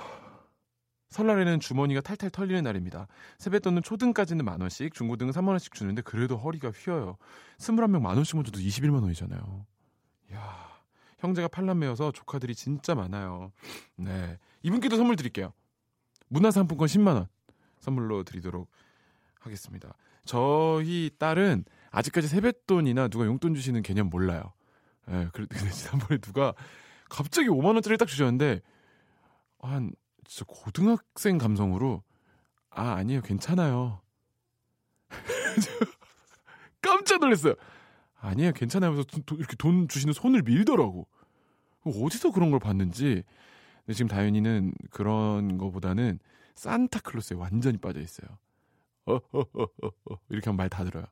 설날에는 1.10 1.60
주머니가 1.60 2.02
탈탈 2.02 2.30
털리는 2.30 2.64
날입니다. 2.64 3.08
세뱃돈은 3.38 3.82
초등까지는 3.84 4.44
만 4.44 4.62
원씩, 4.62 4.94
중고등은 4.94 5.32
3만 5.32 5.50
원씩 5.50 5.74
주는데 5.74 6.02
그래도 6.02 6.38
허리가 6.38 6.70
휘어요. 6.70 7.18
21명 7.60 8.02
만 8.02 8.16
원씩만 8.16 8.44
줘도 8.46 8.60
21만 8.60 9.02
원이잖아요. 9.02 9.66
야 10.34 10.68
형제가 11.20 11.48
팔남매여서 11.48 12.12
조카들이 12.12 12.56
진짜 12.56 12.94
많아요. 12.94 13.52
네. 13.96 14.38
이분께도 14.64 14.98
선물 14.98 15.16
드릴게요. 15.16 15.54
문화상품권 16.28 16.88
10만 16.88 17.16
원. 17.16 17.28
선물로 17.80 18.24
드리도록 18.24 18.70
하겠습니다. 19.40 19.94
저희 20.26 21.10
딸은 21.18 21.66
아직까지 21.92 22.28
세뱃돈이나 22.28 23.08
누가 23.08 23.26
용돈 23.26 23.56
주시는 23.56 23.82
개념 23.84 24.10
몰라요. 24.10 24.54
예, 25.10 25.14
네, 25.14 25.30
근데 25.34 25.70
지난번에 25.72 26.18
누가 26.20 26.54
갑자기 27.10 27.48
5만 27.48 27.74
원짜리 27.74 27.98
딱 27.98 28.08
주셨는데 28.08 28.62
한 29.60 29.92
진짜 30.26 30.46
고등학생 30.48 31.38
감성으로 31.38 32.04
아 32.70 32.92
아니에요 32.94 33.22
괜찮아요. 33.22 34.02
깜짝 36.82 37.20
놀랐어요. 37.20 37.56
아니야, 38.20 38.52
괜찮아요. 38.52 38.92
하면서 38.92 39.08
돈, 39.26 39.38
이렇게 39.38 39.56
돈 39.56 39.88
주시는 39.88 40.14
손을 40.14 40.42
밀더라고. 40.42 41.08
어디서 41.86 42.32
그런 42.32 42.52
걸 42.52 42.60
봤는지. 42.60 43.24
근데 43.86 43.94
지금 43.94 44.08
다현이는 44.08 44.74
그런 44.90 45.58
거보다는 45.58 46.20
산타클로스에 46.58 47.38
완전히 47.38 47.78
빠져 47.78 48.00
있어요. 48.02 48.28
어, 49.06 49.16
어, 49.16 49.40
어, 49.40 49.64
어, 49.64 49.88
어. 50.12 50.18
이렇게 50.30 50.50
하면 50.50 50.58
말 50.58 50.70
다 50.70 50.84
들어요. 50.84 51.06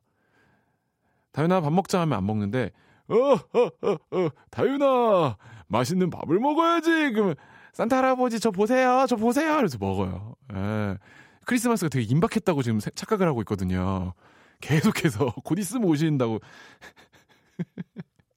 다윤아 1.32 1.60
밥 1.62 1.72
먹자 1.72 2.00
하면 2.02 2.18
안 2.18 2.26
먹는데 2.26 2.72
어, 3.08 3.14
어, 3.14 3.70
어, 3.82 3.92
어, 4.10 4.28
다윤아 4.50 5.36
맛있는 5.68 6.10
밥을 6.10 6.38
먹어야지. 6.38 6.90
그러면 7.12 7.34
산타 7.72 7.96
할아버지 7.98 8.40
저 8.40 8.50
보세요, 8.50 9.06
저 9.08 9.16
보세요. 9.16 9.56
그래서 9.56 9.78
먹어요. 9.78 10.34
예. 10.54 10.98
크리스마스가 11.44 11.88
되게 11.88 12.04
임박했다고 12.06 12.62
지금 12.62 12.80
착각을 12.80 13.28
하고 13.28 13.40
있거든요. 13.42 14.14
계속해서 14.60 15.26
곧 15.44 15.58
있으면 15.58 15.88
오신다고. 15.88 16.40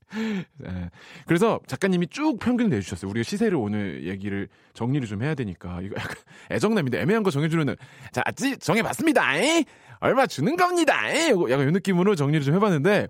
네. 0.58 0.90
그래서 1.26 1.60
작가님이 1.68 2.08
쭉 2.08 2.38
평균 2.40 2.70
내주셨어요. 2.70 3.10
우리가 3.12 3.24
시세를 3.24 3.58
오늘 3.58 4.08
얘기를 4.08 4.48
정리를 4.74 5.08
좀 5.08 5.24
해야 5.24 5.36
되니까. 5.36 5.82
이거 5.82 5.96
약간 5.98 6.16
애정남인데 6.52 7.02
애매한 7.02 7.24
거 7.24 7.32
정해주는, 7.32 7.76
자, 8.12 8.24
정해봤습니다. 8.60 9.38
에? 9.38 9.66
얼마 10.00 10.26
주는 10.28 10.56
겁니다. 10.56 11.10
에? 11.10 11.30
약간 11.50 11.68
이 11.68 11.72
느낌으로 11.72 12.16
정리를 12.16 12.44
좀 12.44 12.56
해봤는데, 12.56 13.08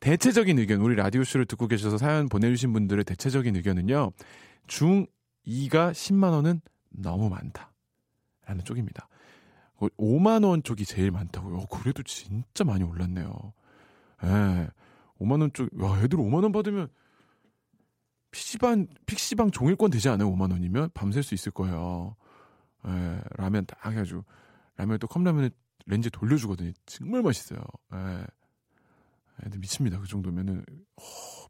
대체적인 0.00 0.58
의견, 0.58 0.80
우리 0.80 0.94
라디오 0.94 1.22
쇼를 1.22 1.44
듣고 1.46 1.66
계셔서 1.68 1.98
사연 1.98 2.28
보내주신 2.28 2.72
분들의 2.72 3.04
대체적인 3.04 3.54
의견은요, 3.56 4.12
중 4.66 5.06
2가 5.46 5.92
10만 5.92 6.32
원은 6.32 6.60
너무 6.88 7.28
많다. 7.28 7.70
라는 8.46 8.64
쪽입니다. 8.64 9.08
5만원 9.78 10.58
어, 10.58 10.62
쪽이 10.62 10.84
제일 10.84 11.10
많다고요. 11.10 11.56
어, 11.56 11.66
그래도 11.66 12.02
진짜 12.02 12.64
많이 12.64 12.84
올랐네요. 12.84 13.52
예. 14.24 14.68
5만 15.20 15.40
원 15.40 15.52
쪽, 15.52 15.68
와, 15.74 16.00
애들 16.02 16.18
5만 16.18 16.42
원 16.42 16.52
받으면, 16.52 16.88
PC방, 18.30 18.86
픽시방 19.06 19.50
종일권 19.50 19.90
되지 19.90 20.08
않아요? 20.08 20.30
5만 20.30 20.52
원이면? 20.52 20.90
밤샐 20.94 21.22
수 21.22 21.34
있을 21.34 21.52
거예요. 21.52 22.16
예, 22.86 23.20
라면 23.36 23.66
딱 23.66 23.84
해가지고, 23.90 24.24
라면 24.76 24.98
또 24.98 25.06
컵라면에 25.06 25.50
렌즈 25.86 26.10
돌려주거든요. 26.10 26.72
정말 26.86 27.22
맛있어요. 27.22 27.60
예. 27.94 28.24
애들 29.44 29.58
미칩니다. 29.58 29.98
그 30.00 30.06
정도면은, 30.06 30.64
어, 30.96 31.02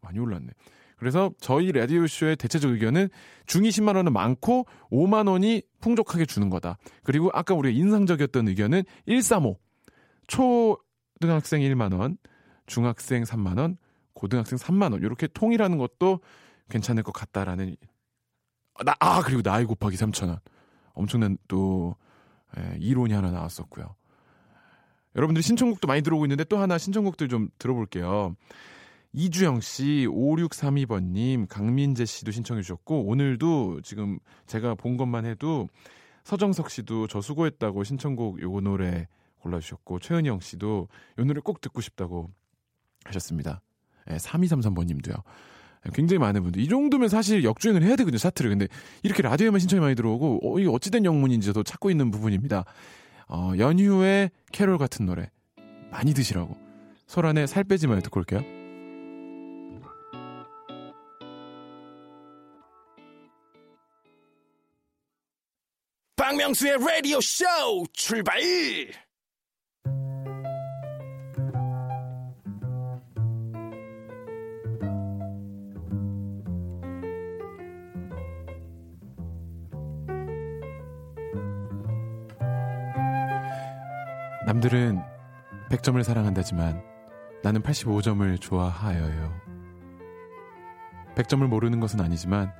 많이 0.02 0.18
올랐네. 0.18 0.48
그래서 0.96 1.32
저희 1.40 1.72
라디오쇼의 1.72 2.36
대체적 2.36 2.72
의견은 2.72 3.08
중 3.46 3.62
20만 3.62 3.96
원은 3.96 4.12
많고 4.12 4.66
5만 4.90 5.28
원이 5.28 5.62
풍족하게 5.80 6.26
주는 6.26 6.50
거다. 6.50 6.76
그리고 7.02 7.30
아까 7.32 7.54
우리가 7.54 7.76
인상적이었던 7.76 8.48
의견은 8.48 8.82
135. 9.06 9.58
초등학생 10.26 11.62
1만 11.62 11.98
원, 11.98 12.18
중학생 12.70 13.24
3만 13.24 13.58
원, 13.58 13.76
고등학생 14.14 14.56
3만 14.56 14.92
원. 14.92 15.02
이렇게 15.02 15.26
통일하는 15.26 15.76
것도 15.76 16.20
괜찮을 16.70 17.02
것 17.02 17.10
같다라는 17.10 17.76
나, 18.84 18.94
아, 19.00 19.20
그리고 19.22 19.42
나이 19.42 19.64
곱하기 19.64 19.96
3천 19.96 20.28
원. 20.28 20.38
엄청난 20.92 21.36
또 21.48 21.96
예, 22.56 22.76
이론이 22.78 23.12
하나 23.12 23.32
나왔었고요. 23.32 23.96
여러분들 25.16 25.42
신청곡도 25.42 25.88
많이 25.88 26.02
들어오고 26.02 26.24
있는데 26.26 26.44
또 26.44 26.58
하나 26.58 26.78
신청곡들 26.78 27.28
좀 27.28 27.48
들어볼게요. 27.58 28.36
이주영 29.12 29.60
씨, 29.60 30.06
5632번 30.08 31.02
님, 31.12 31.48
강민재 31.48 32.04
씨도 32.04 32.30
신청해 32.30 32.62
주셨고, 32.62 33.06
오늘도 33.06 33.80
지금 33.82 34.20
제가 34.46 34.76
본 34.76 34.96
것만 34.96 35.26
해도 35.26 35.68
서정석 36.22 36.70
씨도 36.70 37.08
저 37.08 37.20
수고했다고 37.20 37.82
신청곡 37.82 38.40
요거 38.40 38.60
노래 38.60 39.08
골라 39.40 39.58
주셨고, 39.58 39.98
최은영 39.98 40.38
씨도 40.38 40.86
요 41.18 41.24
노래 41.24 41.40
꼭 41.40 41.60
듣고 41.60 41.80
싶다고 41.80 42.30
하셨습니다. 43.04 43.60
네, 44.06 44.16
3233번 44.16 44.86
님도요. 44.86 45.14
굉장히 45.94 46.18
많은 46.18 46.42
분들. 46.42 46.60
이 46.60 46.68
정도면 46.68 47.08
사실 47.08 47.42
역주행을 47.42 47.82
해야 47.82 47.96
되거든요, 47.96 48.18
차트를. 48.18 48.50
근데 48.50 48.68
이렇게 49.02 49.22
라디오에만 49.22 49.60
신청이 49.60 49.80
많이 49.80 49.94
들어오고, 49.94 50.40
어, 50.42 50.60
이 50.60 50.66
어찌된 50.66 51.04
영문인지도 51.04 51.62
찾고 51.62 51.90
있는 51.90 52.10
부분입니다. 52.10 52.64
어, 53.28 53.52
연휴의 53.56 54.30
캐롤 54.52 54.76
같은 54.76 55.06
노래. 55.06 55.30
많이 55.90 56.12
드시라고. 56.12 56.56
소란에 57.06 57.46
살 57.46 57.64
빼지 57.64 57.86
마요 57.86 58.00
듣고 58.00 58.20
올게요. 58.20 58.42
박명수의 66.16 66.76
라디오 66.78 67.20
쇼 67.20 67.44
출발! 67.92 68.40
남들은 84.60 85.02
100점을 85.70 86.02
사랑한다지만 86.02 86.82
나는 87.42 87.62
85점을 87.62 88.38
좋아하여요. 88.38 89.40
100점을 91.14 91.46
모르는 91.46 91.80
것은 91.80 91.98
아니지만 92.00 92.52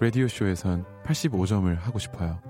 라디오쇼에선 0.00 0.84
85점을 1.04 1.72
하고 1.78 2.00
싶어요. 2.00 2.40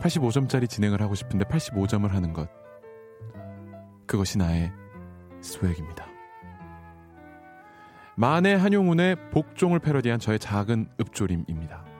85점짜리 0.00 0.68
진행을 0.68 1.00
하고 1.00 1.14
싶은데 1.14 1.44
85점을 1.44 2.08
하는 2.08 2.32
것. 2.32 2.50
그것이 4.06 4.38
나의 4.38 4.72
swag입니다. 5.40 6.04
만해 8.16 8.54
한용운의 8.54 9.30
복종을 9.30 9.78
패러디한 9.78 10.18
저의 10.18 10.40
작은 10.40 10.88
읊조림입니다. 11.00 11.91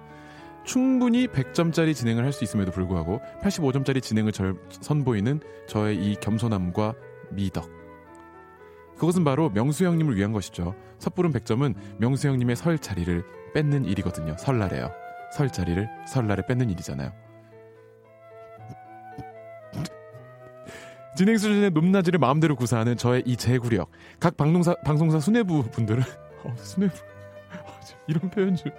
충분히 0.64 1.26
100점짜리 1.26 1.94
진행을 1.94 2.24
할 2.24 2.32
수 2.32 2.44
있음에도 2.44 2.70
불구하고 2.70 3.20
85점짜리 3.42 4.02
진행을 4.02 4.32
절, 4.32 4.56
선보이는 4.70 5.40
저의 5.66 5.96
이 5.96 6.16
겸손함과 6.16 6.94
미덕. 7.30 7.68
그것은 8.96 9.24
바로 9.24 9.50
명수 9.50 9.84
형님을 9.84 10.16
위한 10.16 10.32
것이죠. 10.32 10.74
섣부른 10.98 11.32
100점은 11.32 11.74
명수 11.98 12.28
형님의 12.28 12.56
설 12.56 12.78
자리를 12.78 13.24
뺏는 13.54 13.84
일이거든요. 13.84 14.36
설날에요. 14.38 14.92
설 15.36 15.50
자리를 15.50 15.88
설날에 16.06 16.42
뺏는 16.46 16.70
일이잖아요. 16.70 17.12
진행 21.16 21.36
수준의 21.36 21.70
높낮이를 21.72 22.18
마음대로 22.18 22.56
구사하는 22.56 22.96
저의 22.96 23.22
이 23.26 23.36
제구력. 23.36 23.90
각 24.18 24.36
방송사, 24.36 24.74
방송사 24.84 25.20
수뇌부 25.20 25.64
분들은, 25.70 26.02
어, 26.44 26.54
수뇌부. 26.56 26.94
어, 26.96 27.80
이런 28.06 28.30
표현 28.30 28.56
좀. 28.56 28.72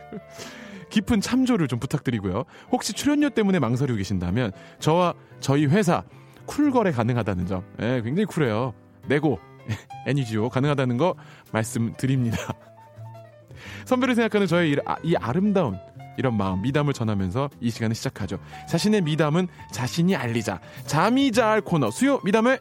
깊은 0.93 1.21
참조를 1.21 1.67
좀 1.67 1.79
부탁드리고요. 1.79 2.43
혹시 2.71 2.93
출연료 2.93 3.31
때문에 3.31 3.57
망설이고 3.57 3.97
계신다면, 3.97 4.51
저와 4.79 5.15
저희 5.39 5.65
회사, 5.65 6.03
쿨거래 6.45 6.91
가능하다는 6.91 7.47
점. 7.47 7.63
예, 7.81 7.99
굉장히 8.03 8.25
쿨해요. 8.25 8.75
내고, 9.07 9.39
애니지오 10.05 10.49
가능하다는 10.49 10.97
거 10.97 11.15
말씀드립니다. 11.51 12.37
선배를 13.85 14.13
생각하는 14.13 14.45
저의 14.45 14.73
이, 14.73 14.77
아, 14.85 14.97
이 15.03 15.15
아름다운 15.15 15.79
이런 16.15 16.37
마음, 16.37 16.61
미담을 16.61 16.93
전하면서 16.93 17.49
이 17.59 17.71
시간을 17.71 17.95
시작하죠. 17.95 18.37
자신의 18.69 19.01
미담은 19.01 19.47
자신이 19.71 20.15
알리자. 20.15 20.59
잠이 20.85 21.31
잘 21.31 21.61
코너 21.61 21.89
수요 21.89 22.19
미담회 22.23 22.59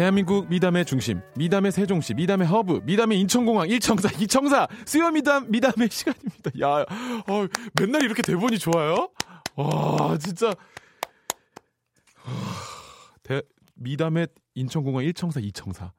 대한민국 0.00 0.48
미담의 0.48 0.86
중심, 0.86 1.20
미담의 1.36 1.72
세종시, 1.72 2.14
미담의 2.14 2.48
허브, 2.48 2.80
미담의 2.84 3.20
인천공항, 3.20 3.68
일청사, 3.68 4.08
이청사, 4.18 4.66
수요 4.86 5.10
미담, 5.10 5.50
미담의 5.50 5.90
시간입니다. 5.90 6.52
야, 6.58 6.86
어, 7.28 7.46
맨날 7.78 8.02
이렇게 8.04 8.22
대본이 8.22 8.58
좋아요? 8.58 9.10
와, 9.56 10.16
진짜. 10.16 10.54
대, 13.22 13.42
미담의 13.74 14.28
인천공항, 14.54 15.04
일청사, 15.04 15.38
이청사. 15.38 15.92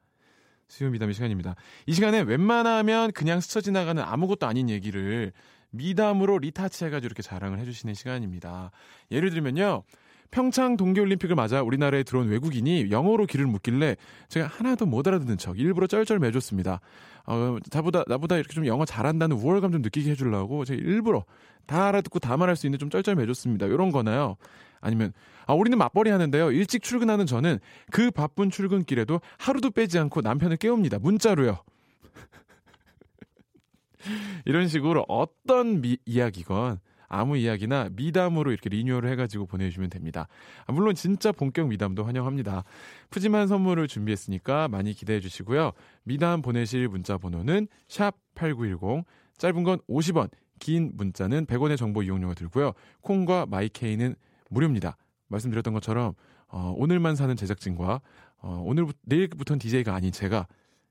수요 0.66 0.90
미담의 0.90 1.14
시간입니다. 1.14 1.54
이 1.86 1.92
시간에 1.92 2.22
웬만하면 2.22 3.12
그냥 3.12 3.40
스쳐 3.40 3.60
지나가는 3.60 4.02
아무것도 4.02 4.48
아닌 4.48 4.68
얘기를 4.68 5.32
미담으로 5.70 6.38
리타치 6.38 6.86
해가지고 6.86 7.06
이렇게 7.06 7.22
자랑을 7.22 7.60
해주시는 7.60 7.94
시간입니다. 7.94 8.72
예를 9.12 9.30
들면요. 9.30 9.84
평창 10.32 10.76
동계올림픽을 10.76 11.36
맞아 11.36 11.62
우리나라에 11.62 12.02
들어온 12.02 12.28
외국인이 12.28 12.90
영어로 12.90 13.26
길을 13.26 13.46
묻길래 13.46 13.96
제가 14.28 14.48
하나도 14.48 14.86
못 14.86 15.06
알아듣는 15.06 15.38
척 15.38 15.60
일부러 15.60 15.86
쩔쩔매줬습니다. 15.86 16.80
어, 17.26 17.58
나보다, 17.72 18.02
나보다 18.08 18.36
이렇게 18.36 18.52
좀 18.52 18.66
영어 18.66 18.84
잘한다는 18.84 19.36
우월감 19.36 19.70
좀 19.70 19.82
느끼게 19.82 20.10
해주려고 20.10 20.64
제가 20.64 20.82
일부러 20.82 21.24
다 21.66 21.86
알아듣고 21.86 22.18
다 22.18 22.36
말할 22.36 22.56
수 22.56 22.66
있는 22.66 22.78
좀 22.78 22.90
쩔쩔매줬습니다. 22.90 23.66
이런 23.66 23.92
거나요. 23.92 24.36
아니면, 24.80 25.12
아, 25.46 25.54
우리는 25.54 25.78
맞벌이 25.78 26.10
하는데요. 26.10 26.50
일찍 26.50 26.82
출근하는 26.82 27.26
저는 27.26 27.60
그 27.92 28.10
바쁜 28.10 28.50
출근길에도 28.50 29.20
하루도 29.38 29.70
빼지 29.70 29.98
않고 30.00 30.22
남편을 30.22 30.56
깨웁니다. 30.56 30.98
문자로요. 30.98 31.62
이런 34.44 34.66
식으로 34.66 35.04
어떤 35.08 35.80
미, 35.80 35.98
이야기건 36.04 36.80
아무 37.12 37.36
이야기나 37.36 37.90
미담으로 37.92 38.50
이렇게 38.52 38.70
리뉴얼을 38.70 39.10
해가지고 39.10 39.46
보내주시면 39.46 39.90
됩니다. 39.90 40.28
아, 40.66 40.72
물론 40.72 40.94
진짜 40.94 41.30
본격 41.30 41.68
미담도 41.68 42.04
환영합니다. 42.04 42.64
푸짐한 43.10 43.48
선물을 43.48 43.86
준비했으니까 43.86 44.68
많이 44.68 44.94
기대해 44.94 45.20
주시고요. 45.20 45.72
미담 46.04 46.40
보내실 46.40 46.88
문자 46.88 47.18
번호는 47.18 47.68
샵 47.86 48.14
8910, 48.34 49.04
짧은 49.36 49.62
건 49.62 49.78
50원, 49.88 50.30
긴 50.58 50.92
문자는 50.94 51.44
100원의 51.44 51.76
정보 51.76 52.02
이용료가 52.02 52.32
들고요. 52.32 52.72
콩과 53.02 53.46
마이케이는 53.46 54.14
무료입니다. 54.48 54.96
말씀드렸던 55.28 55.74
것처럼 55.74 56.14
어, 56.48 56.72
오늘만 56.76 57.14
사는 57.14 57.36
제작진과 57.36 58.00
어, 58.38 58.62
오늘부터 58.64 58.98
내일부터는 59.02 59.58
DJ가 59.58 59.94
아닌 59.94 60.12
제가 60.12 60.46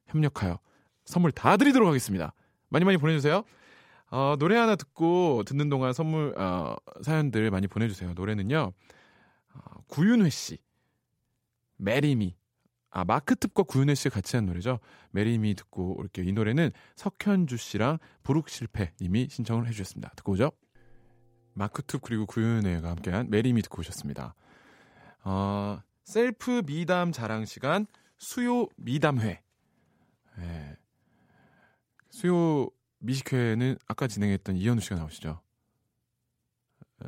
협력하여 0.07 0.59
선물 1.05 1.31
다 1.31 1.57
드리도록 1.57 1.87
하겠습니다. 1.87 2.33
많이 2.69 2.85
많이 2.85 2.97
보내주세요. 2.97 3.43
어, 4.11 4.35
노래 4.37 4.57
하나 4.57 4.75
듣고 4.75 5.43
듣는 5.45 5.69
동안 5.69 5.93
선물 5.93 6.37
어, 6.37 6.75
사연들 7.01 7.49
많이 7.49 7.67
보내주세요. 7.67 8.13
노래는요 8.13 8.73
어, 9.53 9.59
구윤회 9.87 10.29
씨, 10.29 10.59
Marry 11.77 12.14
Me. 12.14 12.35
아 12.93 13.05
마크툽과 13.05 13.63
구윤회 13.63 13.95
씨가 13.95 14.15
같이 14.15 14.35
한 14.35 14.45
노래죠. 14.45 14.79
Marry 15.11 15.43
Me 15.43 15.55
듣고 15.55 15.97
올게요. 15.97 16.25
이 16.27 16.33
노래는 16.33 16.71
석현주 16.97 17.55
씨랑 17.55 17.99
부룩실패님이 18.23 19.29
신청을 19.29 19.65
해주셨습니다. 19.67 20.11
듣고 20.17 20.33
오죠. 20.33 20.51
마크툽 21.53 22.01
그리고 22.01 22.25
구윤회가 22.25 22.89
함께한 22.89 23.29
Marry 23.29 23.52
Me 23.52 23.61
듣고 23.61 23.79
오셨습니다. 23.79 24.35
어, 25.23 25.79
셀프 26.03 26.63
미담 26.65 27.13
자랑 27.13 27.45
시간 27.45 27.85
수요 28.17 28.67
미담회. 28.75 29.41
예. 30.39 30.77
수요 32.09 32.69
미식회는 33.01 33.77
아까 33.87 34.07
진행했던 34.07 34.55
이현우 34.55 34.79
씨가 34.79 34.95
나오시죠. 34.95 35.41
에, 37.03 37.07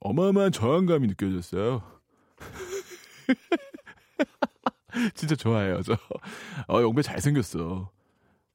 어마어마한 0.00 0.52
저항감이 0.52 1.08
느껴졌어요. 1.08 1.82
진짜 5.14 5.34
좋아해요, 5.34 5.82
저. 5.82 5.94
어, 6.68 6.82
영배 6.82 7.02
잘생겼어. 7.02 7.90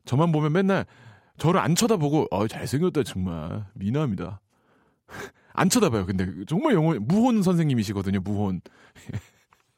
저만 0.05 0.31
보면 0.31 0.53
맨날 0.53 0.85
저를 1.37 1.59
안 1.59 1.75
쳐다보고, 1.75 2.27
어, 2.31 2.47
잘생겼다, 2.47 3.03
정말. 3.03 3.65
미남이다. 3.73 4.39
안 5.53 5.69
쳐다봐요, 5.69 6.05
근데. 6.05 6.27
정말 6.47 6.73
영어, 6.73 6.95
무혼 6.99 7.43
선생님이시거든요, 7.43 8.21
무혼. 8.21 8.61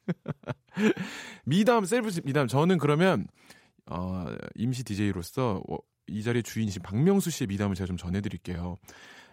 미담, 1.46 1.86
셀프 1.86 2.10
미담. 2.24 2.48
저는 2.48 2.78
그러면, 2.78 3.28
어, 3.88 4.26
임시 4.56 4.84
DJ로서 4.84 5.62
이 6.08 6.24
자리의 6.24 6.44
주인이신 6.44 6.82
박명수 6.82 7.30
씨의 7.32 7.48
미담을 7.48 7.76
제가 7.76 7.88
좀 7.88 7.98
전해드릴게요. 7.98 8.78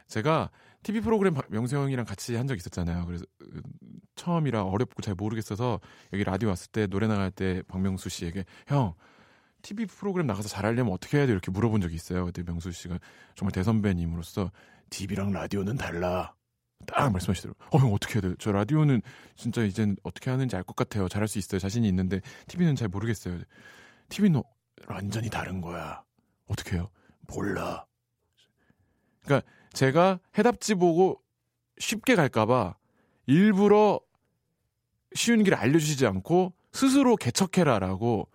제가 0.08 0.50
TV 0.82 1.00
프로그램 1.00 1.34
명수 1.48 1.76
형이랑 1.76 2.04
같이 2.04 2.34
한 2.34 2.46
적 2.46 2.56
있었잖아요. 2.56 3.06
그래서 3.06 3.24
처음이라 4.16 4.64
어렵고 4.64 5.00
잘 5.02 5.14
모르겠어서 5.14 5.80
여기 6.12 6.24
라디오 6.24 6.48
왔을 6.48 6.70
때 6.70 6.86
노래 6.86 7.06
나갈 7.06 7.30
때 7.30 7.62
박명수 7.68 8.08
씨에게 8.08 8.44
형 8.66 8.94
TV 9.62 9.86
프로그램 9.86 10.26
나가서 10.26 10.48
잘하려면 10.48 10.92
어떻게 10.92 11.18
해야 11.18 11.26
돼 11.26 11.32
이렇게 11.32 11.50
물어본 11.50 11.80
적이 11.80 11.94
있어요. 11.94 12.26
그때 12.26 12.42
명수 12.42 12.72
씨가 12.72 12.98
정말 13.36 13.52
대선배님으로서 13.52 14.50
TV랑 14.90 15.32
라디오는 15.32 15.76
달라. 15.76 16.34
딱 16.84 17.12
말씀하시더라고요. 17.12 17.68
어, 17.70 17.78
형 17.78 17.94
어떻게 17.94 18.14
해야 18.14 18.22
돼요? 18.22 18.34
저 18.40 18.50
라디오는 18.50 19.00
진짜 19.36 19.62
이젠 19.62 19.94
어떻게 20.02 20.30
하는지 20.30 20.56
알 20.56 20.64
것 20.64 20.74
같아요. 20.74 21.08
잘할 21.08 21.28
수 21.28 21.38
있어요. 21.38 21.60
자신이 21.60 21.86
있는데 21.88 22.20
TV는 22.48 22.74
잘 22.74 22.88
모르겠어요. 22.88 23.38
TV는 24.08 24.42
완전히 24.88 25.30
다른 25.30 25.60
거야. 25.60 26.02
어떻게 26.46 26.76
해요? 26.76 26.90
몰라. 27.28 27.86
그러니까 29.24 29.48
제가 29.72 30.20
해답지 30.36 30.74
보고 30.74 31.20
쉽게 31.78 32.14
갈까봐 32.14 32.76
일부러 33.26 34.00
쉬운 35.14 35.42
길을 35.44 35.56
알려주시지 35.56 36.06
않고 36.06 36.52
스스로 36.72 37.16
개척해라라고 37.16 38.28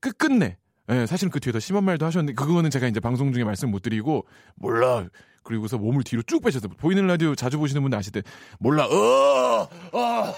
끝끝내. 0.00 0.56
예, 0.90 1.06
사실은 1.06 1.30
그 1.30 1.40
뒤에 1.40 1.52
더 1.52 1.60
심한 1.60 1.84
말도 1.84 2.06
하셨는데 2.06 2.34
그거는 2.34 2.70
제가 2.70 2.86
이제 2.86 2.98
방송 3.00 3.32
중에 3.32 3.44
말씀 3.44 3.70
못 3.70 3.82
드리고 3.82 4.26
몰라. 4.54 5.06
그리고서 5.42 5.78
몸을 5.78 6.02
뒤로 6.02 6.22
쭉 6.22 6.42
빼셔서 6.42 6.68
보이는 6.68 7.06
라디오 7.06 7.34
자주 7.34 7.58
보시는 7.58 7.82
분들 7.82 7.98
아실 7.98 8.12
때 8.12 8.22
몰라. 8.58 8.86
어, 8.86 9.68
어. 9.92 10.34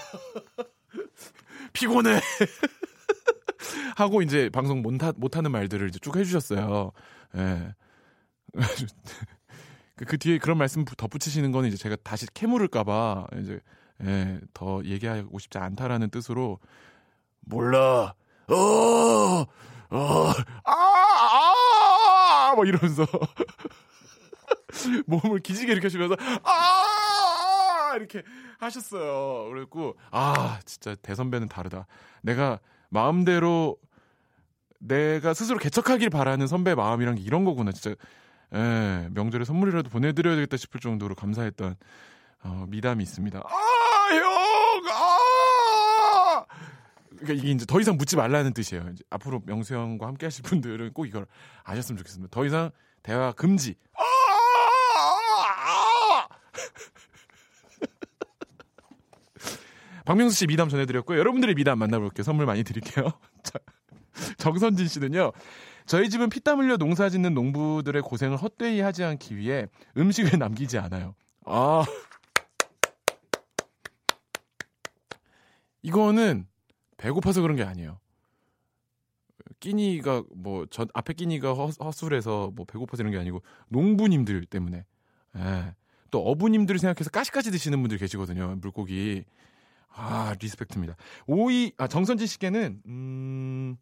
피곤해. 1.73 2.19
하고 3.95 4.21
이제 4.21 4.49
방송 4.49 4.81
못, 4.81 5.03
하, 5.03 5.13
못 5.15 5.37
하는 5.37 5.51
말들을 5.51 5.89
이제 5.89 5.99
쭉 5.99 6.15
해주셨어요. 6.15 6.91
예. 7.37 7.75
그, 9.95 10.05
그 10.05 10.17
뒤에 10.17 10.37
그런 10.37 10.57
말씀 10.57 10.83
덧붙이시는 10.85 11.51
거는 11.51 11.69
이제 11.69 11.77
제가 11.77 11.95
다시 12.03 12.25
캐물을까봐 12.33 13.27
이제 13.39 13.59
예, 14.03 14.39
더 14.53 14.81
얘기하고 14.83 15.37
싶지 15.39 15.57
않다라는 15.57 16.09
뜻으로 16.09 16.59
몰라. 17.41 18.13
어, 18.47 18.53
어, 18.53 20.31
아, 20.63 21.53
아, 22.49 22.53
뭐 22.55 22.65
이러면서 22.65 23.05
몸을 25.05 25.39
기지개 25.39 25.71
이렇게 25.71 25.85
하시면서 25.87 26.15
아 26.43 27.93
이렇게 27.95 28.23
하셨어요. 28.59 29.49
그랬고 29.49 29.95
아 30.11 30.59
진짜 30.65 30.95
대선배는 30.95 31.47
다르다. 31.47 31.87
내가 32.21 32.59
마음대로 32.91 33.77
내가 34.79 35.33
스스로 35.33 35.57
개척하길 35.57 36.09
바라는 36.09 36.47
선배 36.47 36.75
마음이란 36.75 37.15
게 37.15 37.21
이런 37.21 37.45
거구나. 37.45 37.71
진짜 37.71 37.95
예, 38.53 39.07
명절에 39.11 39.45
선물이라도 39.45 39.89
보내드려야 39.89 40.35
되겠다 40.35 40.57
싶을 40.57 40.81
정도로 40.81 41.15
감사했던 41.15 41.75
어, 42.43 42.65
미담이 42.67 43.01
있습니다. 43.03 43.39
아, 43.39 44.13
형! 44.13 44.29
아! 44.91 46.45
그러니까 47.09 47.33
이게 47.33 47.51
이제 47.51 47.65
더 47.65 47.79
이상 47.79 47.95
묻지 47.97 48.17
말라는 48.17 48.53
뜻이에요. 48.53 48.89
이제 48.93 49.03
앞으로 49.09 49.41
명수 49.45 49.73
형과 49.73 50.07
함께 50.07 50.25
하실 50.25 50.43
분들은 50.43 50.91
꼭 50.93 51.05
이걸 51.05 51.25
아셨으면 51.63 51.97
좋겠습니다. 51.99 52.29
더 52.31 52.45
이상 52.45 52.71
대화 53.03 53.31
금지. 53.31 53.75
아! 53.93 54.01
아! 54.03 54.07
박명수 60.05 60.35
씨 60.35 60.47
미담 60.47 60.69
전해드렸고요. 60.69 61.17
여러분들의 61.19 61.55
미담 61.55 61.79
만나볼게요. 61.79 62.23
선물 62.23 62.45
많이 62.45 62.63
드릴게요. 62.63 63.11
자, 63.43 63.59
정선진 64.37 64.87
씨는요. 64.87 65.31
저희 65.85 66.09
집은 66.09 66.29
피땀 66.29 66.59
흘려 66.59 66.77
농사 66.77 67.09
짓는 67.09 67.33
농부들의 67.33 68.01
고생을 68.01 68.37
헛되이 68.37 68.79
하지 68.81 69.03
않기 69.03 69.35
위해 69.37 69.67
음식을 69.97 70.37
남기지 70.39 70.77
않아요. 70.77 71.15
아. 71.45 71.83
이거는 75.81 76.47
배고파서 76.97 77.41
그런 77.41 77.55
게 77.57 77.63
아니에요. 77.63 77.99
끼니가 79.59 80.23
뭐 80.35 80.65
전 80.67 80.87
앞에 80.93 81.13
끼니가 81.13 81.53
허, 81.53 81.67
허술해서 81.83 82.51
뭐 82.55 82.65
배고파서 82.65 83.03
이런 83.03 83.11
게 83.11 83.17
아니고 83.19 83.41
농부님들 83.69 84.45
때문에. 84.45 84.85
예. 85.37 85.75
또 86.11 86.23
어부님들을 86.25 86.79
생각해서 86.79 87.09
까시까지 87.09 87.51
드시는 87.51 87.79
분들 87.81 87.97
계시거든요. 87.97 88.55
물고기. 88.61 89.23
아, 89.93 90.35
리스펙트입니다. 90.39 90.95
오이, 91.27 91.73
아, 91.77 91.87
정선진 91.87 92.27
씨께는, 92.27 92.81
음, 92.85 93.77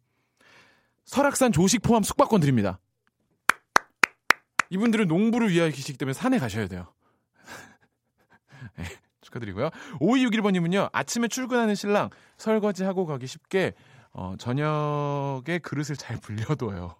설악산 1.04 1.52
조식 1.52 1.82
포함 1.82 2.02
숙박권 2.02 2.40
드립니다. 2.40 2.80
이분들은 4.70 5.08
농부를 5.08 5.50
위하여 5.50 5.70
계시기 5.70 5.98
때문에 5.98 6.12
산에 6.12 6.38
가셔야 6.38 6.68
돼요. 6.68 6.92
네, 8.76 8.84
축하드리고요. 9.20 9.70
5261번님은요, 10.00 10.90
아침에 10.92 11.28
출근하는 11.28 11.74
신랑 11.74 12.10
설거지하고 12.36 13.06
가기 13.06 13.26
쉽게, 13.26 13.74
어, 14.12 14.34
저녁에 14.38 15.58
그릇을 15.62 15.96
잘 15.96 16.16
불려둬요. 16.18 16.94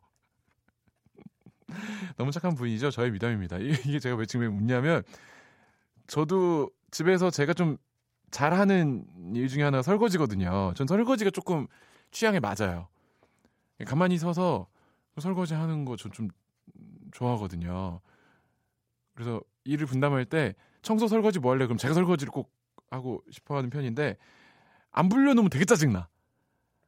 너무 2.17 2.33
착한 2.33 2.55
분이죠. 2.55 2.91
저의 2.91 3.13
미담입니다. 3.13 3.59
이게 3.59 3.99
제가 4.01 4.17
왜 4.17 4.27
지금 4.27 4.57
웃냐면, 4.57 5.03
저도 6.09 6.71
집에서 6.91 7.31
제가 7.31 7.55
좀 7.55 7.77
잘하는 8.31 9.05
일 9.35 9.49
중에 9.49 9.63
하나가 9.63 9.83
설거지거든요. 9.83 10.73
전 10.75 10.87
설거지가 10.87 11.31
조금 11.31 11.67
취향에 12.11 12.41
맞아요. 12.41 12.89
가만히 13.87 14.19
서서 14.19 14.67
설거지 15.19 15.55
하는 15.55 15.85
거저좀 15.85 16.29
좋아하거든요. 17.13 18.01
그래서 19.15 19.41
일을 19.65 19.87
분담할 19.87 20.25
때 20.25 20.55
청소 20.83 21.09
설거지 21.09 21.39
뭐 21.41 21.53
할래? 21.53 21.67
그럼 21.67 21.77
제가 21.79 21.95
설거지를 21.95 22.31
꼭 22.31 22.53
하고 22.91 23.23
싶어 23.31 23.57
하는 23.57 23.71
편인데 23.71 24.17
안 24.93 25.09
불려놓으면 25.09 25.51
되게 25.51 25.65
짜증나. 25.65 26.09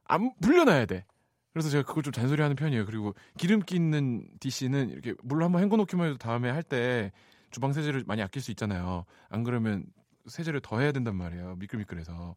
안 0.05 0.33
불려놔야 0.41 0.87
돼. 0.87 1.05
그래서 1.53 1.69
제가 1.69 1.85
그걸 1.85 2.03
좀 2.03 2.13
잔소리 2.13 2.41
하는 2.41 2.57
편이에요. 2.57 2.87
그리고 2.87 3.15
기름기 3.37 3.75
있는 3.77 4.27
DC는 4.41 4.91
이렇게 4.91 5.15
물로 5.23 5.45
한번 5.45 5.63
헹궈 5.63 5.77
놓기만 5.77 6.09
해도 6.09 6.19
다음에 6.19 6.51
할 6.51 6.63
때 6.63 7.13
주방 7.51 7.73
세제를 7.75 8.05
많이 8.07 8.23
아낄 8.23 8.41
수 8.41 8.51
있잖아요. 8.53 9.05
안 9.29 9.43
그러면 9.45 9.85
세제를 10.27 10.61
더 10.61 10.81
해야 10.81 10.93
된단 10.93 11.17
말이에요. 11.17 11.57
미끌미끌해서. 11.57 12.35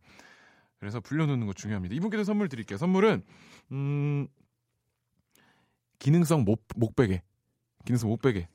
그래서 0.79 0.99
불려놓는 0.99 1.47
거 1.47 1.53
중요합니다. 1.53 1.95
이분께도 1.95 2.23
선물 2.23 2.49
드릴게요. 2.49 2.77
선물은 2.77 3.23
음 3.71 4.27
기능성 5.99 6.43
목, 6.43 6.63
목베개 6.75 7.21
기능성 7.85 8.09
못 8.09 8.21
빼게 8.21 8.47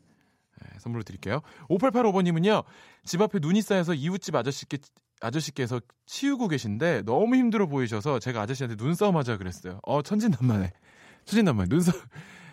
예, 0.62 0.78
선물로 0.78 1.02
드릴게요. 1.04 1.40
5885번님은요, 1.70 2.64
집 3.04 3.22
앞에 3.22 3.38
눈이 3.40 3.62
쌓여서 3.62 3.94
이웃집 3.94 4.34
아저씨께, 4.34 4.76
아저씨께서 5.22 5.80
치우고 6.04 6.48
계신데 6.48 7.02
너무 7.02 7.34
힘들어 7.36 7.66
보이셔서 7.66 8.18
제가 8.18 8.42
아저씨한테 8.42 8.76
눈싸움 8.76 9.16
하자 9.16 9.38
그랬어요. 9.38 9.80
어, 9.84 10.02
천진난만해. 10.02 10.72
천진난만해. 11.24 11.68
눈싸움. 11.70 11.98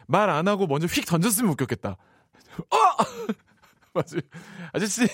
말 0.08 0.30
안 0.30 0.48
하고 0.48 0.68
먼저 0.68 0.88
휙 0.88 1.06
던졌으면 1.06 1.52
웃겼겠다. 1.52 1.90
어! 2.72 2.78
맞아요. 3.94 4.22
아저씨, 4.72 5.06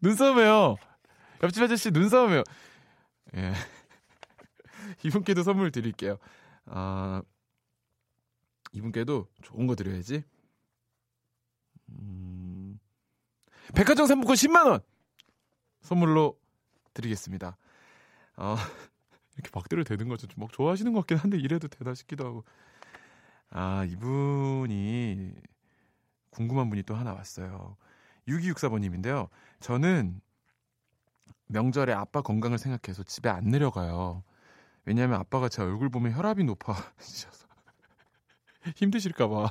눈싸움해요. 0.00 0.76
옆집 1.42 1.62
아저씨 1.62 1.90
눈싸움해요. 1.90 2.42
예. 3.36 3.52
이분께도 5.04 5.42
선물 5.42 5.70
드릴게요. 5.70 6.18
아, 6.66 7.22
이분께도 8.72 9.28
좋은 9.42 9.66
거 9.66 9.74
드려야지. 9.74 10.24
음, 11.90 12.78
백화점 13.74 14.06
상품권 14.06 14.34
10만원! 14.34 14.82
선물로 15.80 16.38
드리겠습니다. 16.94 17.56
어, 18.36 18.56
이렇게 19.34 19.50
막대를 19.54 19.84
대는 19.84 20.08
거죠. 20.08 20.26
막 20.36 20.52
좋아하시는 20.52 20.92
것 20.92 21.00
같긴 21.00 21.18
한데 21.18 21.38
이래도 21.38 21.68
되나 21.68 21.94
싶기도 21.94 22.26
하고. 22.26 22.44
아, 23.50 23.84
이분이 23.84 25.32
궁금한 26.30 26.68
분이 26.68 26.82
또 26.82 26.94
하나 26.94 27.14
왔어요. 27.14 27.76
6264번님인데요. 28.26 29.28
저는 29.60 30.20
명절에 31.48 31.92
아빠 31.92 32.22
건강을 32.22 32.58
생각해서 32.58 33.02
집에 33.02 33.28
안 33.28 33.48
내려가요. 33.48 34.22
왜냐하면 34.84 35.20
아빠가 35.20 35.48
제 35.48 35.62
얼굴 35.62 35.88
보면 35.88 36.12
혈압이 36.12 36.44
높아지셔서 36.44 37.46
힘드실까봐 38.76 39.50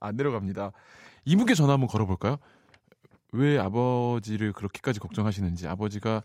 안 0.00 0.16
내려갑니다. 0.16 0.72
이분께 1.24 1.54
전화 1.54 1.72
한번 1.74 1.88
걸어볼까요? 1.88 2.38
왜 3.32 3.58
아버지를 3.58 4.52
그렇게까지 4.52 5.00
걱정하시는지 5.00 5.68
아버지가 5.68 6.22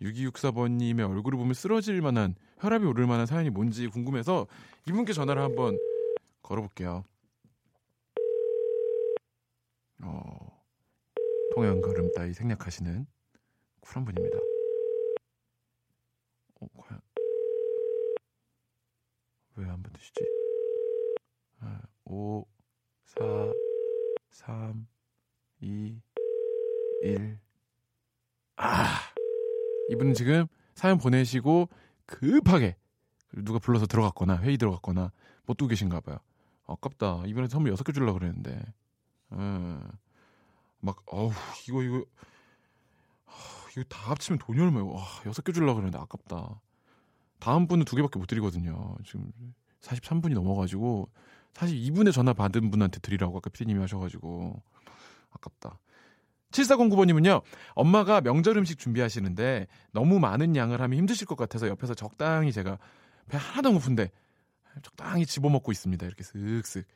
6264번님의 0.00 1.08
얼굴을 1.08 1.38
보면 1.38 1.54
쓰러질 1.54 2.00
만한 2.02 2.34
혈압이 2.58 2.84
오를 2.84 3.06
만한 3.06 3.26
사연이 3.26 3.50
뭔지 3.50 3.88
궁금해서 3.88 4.46
이분께 4.88 5.12
전화를 5.12 5.42
한번 5.42 5.78
걸어볼게요. 6.42 7.04
어, 10.02 10.62
통영 11.54 11.80
걸음 11.80 12.12
따위 12.12 12.34
생략하시는 12.34 13.06
쿨한 13.80 14.04
분입니다. 14.04 14.38
어, 16.60 16.66
과연 16.76 17.00
왜안 19.56 19.82
받으시지? 19.82 20.20
아, 21.60 21.80
5, 22.04 22.44
4, 23.04 23.24
3, 24.30 24.86
2, 25.60 26.00
1. 27.02 27.38
아, 28.56 28.86
이분은 29.90 30.14
지금 30.14 30.46
사연 30.74 30.98
보내시고 30.98 31.68
급하게 32.06 32.76
누가 33.34 33.58
불러서 33.58 33.86
들어갔거나 33.86 34.38
회의 34.38 34.56
들어갔거나 34.58 35.12
못 35.46 35.56
두고 35.56 35.68
계신가 35.68 36.00
봐요. 36.00 36.18
아깝다. 36.66 37.24
이번에 37.26 37.48
선물 37.48 37.72
6개 37.74 37.92
주려고 37.94 38.18
그랬는데. 38.18 38.62
음, 39.32 39.88
막, 40.80 41.02
어우, 41.06 41.30
이거, 41.68 41.82
이거, 41.82 42.04
이거 43.72 43.82
다 43.88 44.10
합치면 44.10 44.38
돈이 44.38 44.60
얼마예요? 44.60 44.88
와, 44.90 45.02
6개 45.24 45.54
주려고 45.54 45.74
그랬는데 45.76 45.98
아깝다. 45.98 46.60
다음 47.42 47.66
분은 47.66 47.84
두 47.86 47.96
개밖에 47.96 48.20
못 48.20 48.26
드리거든요. 48.26 48.94
지금 49.04 49.32
43분이 49.80 50.32
넘어가지고 50.32 51.08
사실 51.54 51.76
이분의 51.76 52.12
전화 52.12 52.32
받은 52.32 52.70
분한테 52.70 53.00
드리라고 53.00 53.36
아까 53.38 53.50
피디님이 53.50 53.80
하셔가지고 53.80 54.62
아깝다. 55.32 55.80
7409번님은요, 56.52 57.42
엄마가 57.74 58.20
명절 58.20 58.56
음식 58.58 58.78
준비하시는데 58.78 59.66
너무 59.90 60.20
많은 60.20 60.54
양을 60.54 60.80
하면 60.80 60.96
힘드실 60.96 61.26
것 61.26 61.36
같아서 61.36 61.66
옆에서 61.66 61.94
적당히 61.94 62.52
제가 62.52 62.78
배 63.28 63.38
하나도 63.38 63.70
안 63.70 63.74
고픈데 63.74 64.12
적당히 64.82 65.26
집어먹고 65.26 65.72
있습니다. 65.72 66.06
이렇게 66.06 66.22
슥슥. 66.22 66.86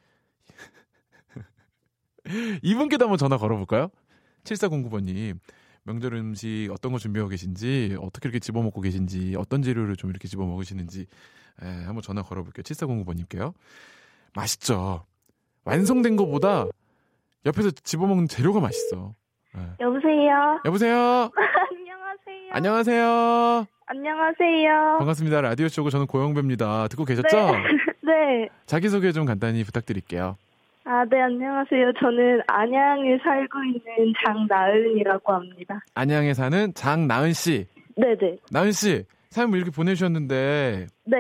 이분께도 2.63 3.07
한번 3.07 3.19
전화 3.19 3.37
걸어볼까요? 3.37 3.89
7409번님. 4.45 5.41
명절 5.87 6.15
음식 6.15 6.69
어떤 6.73 6.93
거 6.93 6.99
준비하고 6.99 7.29
계신지, 7.31 7.97
어떻게 8.01 8.29
이렇게 8.29 8.41
집어먹고 8.41 8.81
계신지, 8.81 9.35
어떤 9.39 9.63
재료를 9.63 9.95
좀 9.97 10.11
이렇게 10.11 10.27
집어먹으시는지, 10.27 11.07
에, 11.63 11.67
한번 11.85 12.03
전화 12.03 12.23
걸어볼게요. 12.23 12.63
7409번님께요. 12.65 13.55
맛있죠? 14.35 15.05
완성된 15.65 16.17
거보다 16.17 16.67
옆에서 17.47 17.71
집어먹는 17.71 18.27
재료가 18.29 18.61
맛있어. 18.61 19.15
에. 19.57 19.61
여보세요. 19.81 20.61
여보세요? 20.65 21.31
안녕하세요. 22.51 22.51
안녕하세요? 22.53 23.67
안녕하세요. 23.87 24.97
반갑습니다. 24.99 25.41
라디오 25.41 25.69
쇼고 25.69 25.91
저는 25.91 26.07
고영배입니다. 26.09 26.89
듣고 26.89 27.05
계셨죠? 27.05 27.37
네. 28.03 28.49
자기소개 28.67 29.13
좀 29.13 29.25
간단히 29.25 29.63
부탁드릴게요. 29.63 30.37
아, 30.89 31.05
네, 31.11 31.21
안녕하세요. 31.21 31.93
저는 32.01 32.43
안양에 32.47 33.19
살고 33.25 33.59
있는 33.65 34.13
장나은이라고 34.25 35.33
합니다. 35.33 35.81
안양에 35.95 36.33
사는 36.33 36.73
장나은 36.75 37.33
씨. 37.33 37.67
네네. 37.97 38.37
나은 38.53 38.71
씨, 38.71 39.05
사연 39.31 39.51
뭐 39.51 39.57
이렇게 39.57 39.73
보내주셨는데 39.73 40.87
네. 41.07 41.17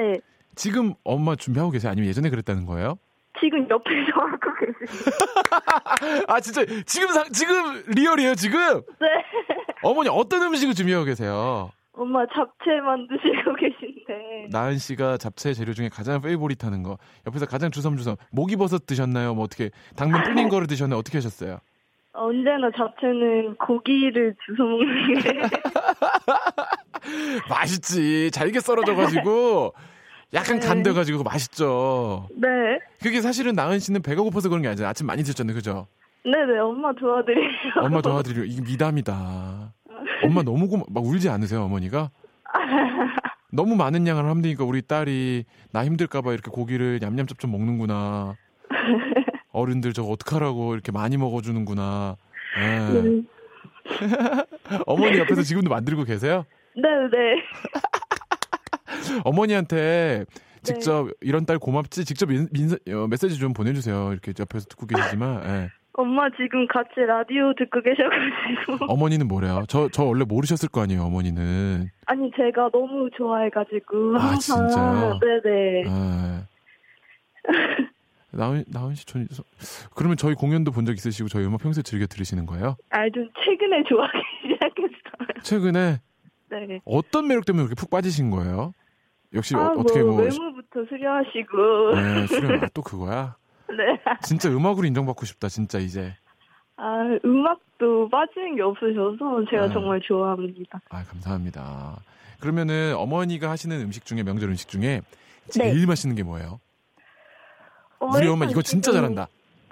지금 0.55 0.95
엄마 1.03 1.35
준비하고 1.35 1.73
계세요? 1.73 1.91
아니면 1.91 2.09
예전에 2.09 2.31
그랬다는 2.31 2.65
거예요? 2.65 2.97
지금 3.41 3.67
옆에서 3.69 4.13
하고 4.21 4.55
계세요. 4.61 6.23
아 6.29 6.39
진짜 6.41 6.65
지금 6.87 7.09
상, 7.09 7.25
지금 7.33 7.83
리얼이에요 7.89 8.35
지금? 8.37 8.59
네. 9.01 9.07
어머니 9.83 10.09
어떤 10.11 10.43
음식을 10.43 10.75
준비하고 10.75 11.05
계세요? 11.07 11.71
엄마 11.97 12.27
잡채 12.27 12.81
만드시고 12.85 13.55
계신데. 13.55 14.49
나은 14.51 14.77
씨가 14.79 15.17
잡채 15.17 15.55
재료 15.55 15.73
중에 15.73 15.89
가장 15.89 16.21
페이보릿하는 16.21 16.83
거 16.83 16.99
옆에서 17.27 17.47
가장 17.47 17.71
주섬주섬 17.71 18.17
목이버섯 18.33 18.85
드셨나요? 18.87 19.35
뭐 19.35 19.45
어떻게 19.45 19.71
당면 19.97 20.23
불린 20.23 20.49
거를 20.49 20.67
드셨나요? 20.67 20.99
어떻게 20.99 21.17
하셨어요? 21.19 21.59
언제나 22.13 22.71
잡채는 22.77 23.57
고기를 23.57 24.35
주워 24.47 24.69
먹는 24.69 25.19
게. 25.21 25.41
맛있지 27.49 28.31
잘게 28.31 28.61
썰어져가지고 28.61 29.75
약간 30.35 30.59
네. 30.59 30.67
간돼가지고 30.67 31.23
맛있죠. 31.23 32.27
네. 32.35 32.49
그게 33.03 33.21
사실은 33.21 33.55
나은 33.55 33.79
씨는 33.79 34.03
배가 34.03 34.23
고파서 34.23 34.49
그런 34.49 34.63
게 34.63 34.69
아니잖아요. 34.69 34.91
아침 34.91 35.07
많이 35.07 35.23
드셨잖아요, 35.23 35.55
그죠? 35.55 35.87
네네, 36.25 36.59
엄마 36.59 36.93
도와드리려고. 36.95 37.81
엄마 37.85 38.01
도와드리려 38.03 38.45
이게 38.51 38.61
미담이다. 38.63 39.73
엄마 40.23 40.43
너무 40.43 40.69
고마 40.69 40.85
막 40.89 41.05
울지 41.05 41.29
않으세요, 41.29 41.63
어머니가? 41.65 42.11
너무 43.53 43.77
많은 43.77 44.07
양을 44.07 44.25
되니까 44.43 44.65
우리 44.65 44.83
딸이 44.83 45.45
나 45.73 45.85
힘들까봐 45.85 46.33
이렇게 46.33 46.51
고기를 46.51 46.99
냠냠쩝쩝 47.01 47.51
먹는구나. 47.51 48.35
어른들 49.53 49.93
저거 49.93 50.11
어떡하라고 50.11 50.75
이렇게 50.75 50.93
많이 50.93 51.17
먹어주는구나. 51.17 52.17
예. 52.61 53.01
네. 53.01 53.23
어머니 54.87 55.19
옆에서 55.19 55.43
지금도 55.43 55.71
만들고 55.71 56.05
계세요? 56.05 56.45
네네. 56.75 57.43
어머니한테 59.25 60.25
직접 60.63 61.09
이런 61.21 61.47
딸 61.47 61.59
고맙지 61.59 62.05
직접 62.05 62.31
인, 62.31 62.49
인사- 62.55 62.77
어, 62.91 63.07
메시지 63.09 63.39
좀 63.39 63.53
보내주세요. 63.53 64.11
이렇게 64.13 64.33
옆에서 64.39 64.67
듣고 64.67 64.87
계시지만 64.87 65.43
예. 65.45 65.71
엄마 65.99 66.29
지금 66.31 66.67
같이 66.67 67.01
라디오 67.01 67.55
듣고 67.55 67.81
계셔가지고. 67.81 68.85
어머니는 68.93 69.27
뭐래요? 69.29 69.65
저 69.69 69.89
저 69.91 70.05
원래 70.05 70.25
모르셨을 70.25 70.69
거 70.69 70.83
아니에요, 70.83 71.03
어머니는. 71.05 71.89
아니 72.07 72.31
제가 72.37 72.69
너무 72.73 73.09
좋아해가지고 73.17 74.17
아, 74.19 74.35
진짜요? 74.37 75.19
네네 75.25 75.85
예. 75.87 76.43
나은 78.33 78.65
나은 78.69 78.95
씨, 78.95 79.07
전 79.07 79.27
그러면 79.95 80.17
저희 80.19 80.35
공연도 80.35 80.71
본 80.71 80.85
적 80.85 80.93
있으시고 80.93 81.29
저희 81.29 81.47
음악 81.47 81.61
평소에 81.63 81.83
즐겨 81.83 82.07
들으시는 82.07 82.45
거예요? 82.47 82.77
아 82.91 83.09
좀 83.09 83.29
최근에 83.43 83.83
좋아하기 83.89 84.19
시작했어요. 84.43 85.43
최근에 85.43 86.01
네. 86.51 86.81
어떤 86.85 87.27
매력 87.29 87.47
때문에 87.47 87.65
그렇게 87.65 87.81
푹 87.81 87.89
빠지신 87.91 88.31
거예요? 88.31 88.73
역시 89.35 89.55
아, 89.57 89.67
어, 89.69 89.83
떻게 89.83 90.03
뭐 90.03 90.13
뭐 90.13 90.23
외모부터 90.23 90.85
수려하시고 90.89 91.95
네, 91.95 92.27
수련 92.27 92.65
아, 92.65 92.69
또 92.75 92.83
그거야? 92.83 93.37
네. 93.71 94.01
진짜 94.23 94.49
음악으로 94.51 94.87
인정받고 94.87 95.25
싶다, 95.27 95.49
진짜 95.49 95.79
이제. 95.79 96.15
아 96.77 96.99
음악도 97.25 98.09
빠지는 98.11 98.57
게 98.57 98.63
없으셔서 98.63 99.45
제가 99.51 99.65
아. 99.65 99.69
정말 99.73 100.01
좋아합니다. 100.01 100.81
아, 100.91 101.03
감사합니다. 101.05 101.97
그러면은 102.41 102.95
어머니가 102.97 103.51
하시는 103.51 103.81
음식 103.81 104.05
중에 104.05 104.23
명절 104.23 104.51
음식 104.51 104.69
중에 104.69 105.01
제일 105.51 105.87
맛있는 105.87 106.17
게 106.17 106.23
뭐예요? 106.23 106.61
어, 107.99 108.07
우리 108.15 108.29
엄마 108.29 108.45
이거 108.45 108.61
진짜 108.61 108.91
지금- 108.91 109.01
잘한다. 109.01 109.29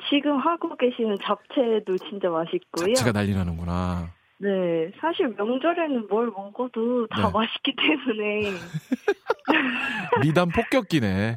지금 0.09 0.39
하고 0.39 0.75
계시는 0.77 1.17
잡채도 1.23 1.97
진짜 2.09 2.29
맛있고요. 2.31 2.95
잡채가 2.95 3.13
난리 3.13 3.35
나는구나. 3.35 4.09
네, 4.39 4.91
사실 5.01 5.29
명절에는 5.29 6.09
뭘 6.09 6.27
먹어도 6.27 7.07
다 7.07 7.29
네. 7.29 7.33
맛있기 7.33 7.75
때문에 7.77 8.51
미담 10.23 10.49
폭격기네. 10.49 11.37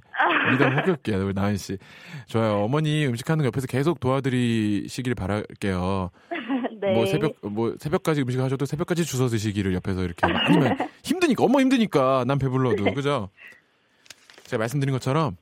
미담 0.52 0.78
합격이야, 0.78 1.18
우리 1.24 1.34
나은 1.34 1.58
씨. 1.58 1.78
좋아요. 2.28 2.64
어머니 2.64 3.06
음식하는 3.06 3.44
거 3.44 3.48
옆에서 3.48 3.68
계속 3.68 4.00
도와드리시길 4.00 5.14
바랄게요. 5.16 6.10
네. 6.82 6.94
뭐 6.94 7.06
새벽 7.06 7.36
뭐 7.44 7.76
새벽까지 7.80 8.22
음식 8.22 8.40
하셔도 8.40 8.66
새벽까지 8.66 9.04
주워 9.06 9.28
드시기를 9.30 9.74
옆에서 9.76 10.04
이렇게 10.04 10.26
아니면 10.26 10.78
힘드니까 11.04 11.44
엄마 11.44 11.60
힘드니까 11.60 12.24
난 12.28 12.38
배불러도 12.38 12.94
그죠? 12.94 13.30
제가 14.44 14.60
말씀드린 14.60 14.94
것처럼 14.94 15.38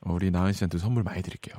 우리 0.00 0.30
나은 0.30 0.52
씨한테 0.52 0.78
선물 0.78 1.02
많이 1.02 1.22
드릴게요. 1.22 1.56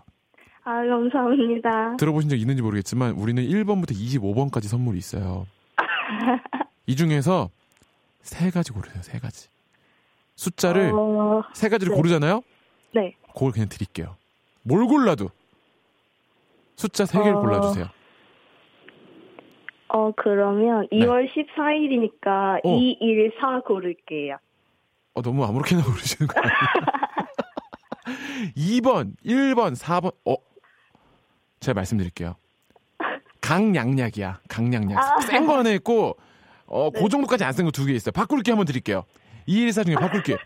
아, 0.67 0.83
감사합니다. 0.83 1.95
들어보신 1.97 2.27
적 2.29 2.35
있는지 2.35 2.63
모르겠지만 2.63 3.11
우리는 3.11 3.41
1번부터 3.43 3.91
25번까지 3.91 4.63
선물이 4.67 4.97
있어요. 4.97 5.45
이 6.87 6.95
중에서 6.95 7.49
세 8.21 8.49
가지 8.49 8.71
고르세요. 8.71 9.03
세 9.03 9.19
가지. 9.19 9.47
숫자를 10.35 10.91
어, 10.93 11.43
세 11.53 11.69
가지를 11.69 11.91
네. 11.91 11.95
고르잖아요. 11.97 12.41
네. 12.95 13.13
그걸 13.33 13.51
그냥 13.51 13.69
드릴게요. 13.69 14.15
뭘 14.63 14.85
골라도 14.87 15.29
숫자 16.75 17.05
세 17.05 17.19
개를 17.19 17.35
어. 17.35 17.39
골라주세요. 17.41 17.85
어, 19.89 20.11
그러면 20.17 20.87
네. 20.91 20.97
2월 20.99 21.29
14일이니까 21.29 22.59
어. 22.65 22.75
2, 22.75 22.97
1, 22.99 23.33
4 23.39 23.61
고를게요. 23.61 24.37
어, 25.13 25.21
너무 25.21 25.45
아무렇게나 25.45 25.83
고르시는 25.85 26.27
거 26.27 26.41
아니에요? 26.41 26.55
2번, 28.81 29.13
1번, 29.23 29.75
4번, 29.79 30.11
어? 30.25 30.35
제가 31.65 31.73
말씀드릴게요. 31.73 32.35
강양약이야, 33.41 34.41
강양약. 34.47 34.97
아. 34.97 35.21
센거 35.21 35.57
하나 35.57 35.71
있고, 35.71 36.15
어, 36.67 36.89
네. 36.93 37.01
그 37.01 37.09
정도까지 37.09 37.43
안센거두 37.43 37.85
개 37.85 37.93
있어요. 37.93 38.11
바꿀게 38.11 38.51
한번 38.51 38.65
드릴게요. 38.65 39.03
214 39.47 39.83
중에 39.83 39.95
바꿀게. 39.95 40.37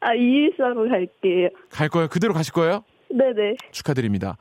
아, 0.00 0.14
2, 0.14 0.18
1, 0.18 0.56
4로 0.56 0.88
갈게요. 0.90 1.48
갈 1.70 1.88
거예요? 1.88 2.08
그대로 2.08 2.34
가실 2.34 2.52
거예요? 2.52 2.84
네네. 3.08 3.56
축하드립니다. 3.70 4.36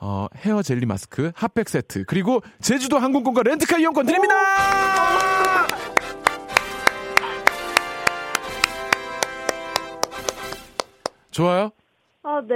어, 0.00 0.26
헤어 0.36 0.62
젤리 0.62 0.86
마스크, 0.86 1.30
핫팩 1.34 1.68
세트, 1.68 2.04
그리고 2.06 2.40
제주도 2.60 2.98
항공권과 2.98 3.42
렌트카 3.42 3.78
이용권 3.78 4.06
드립니다! 4.06 4.34
좋아요? 11.30 11.70
아, 12.22 12.40
네. 12.46 12.54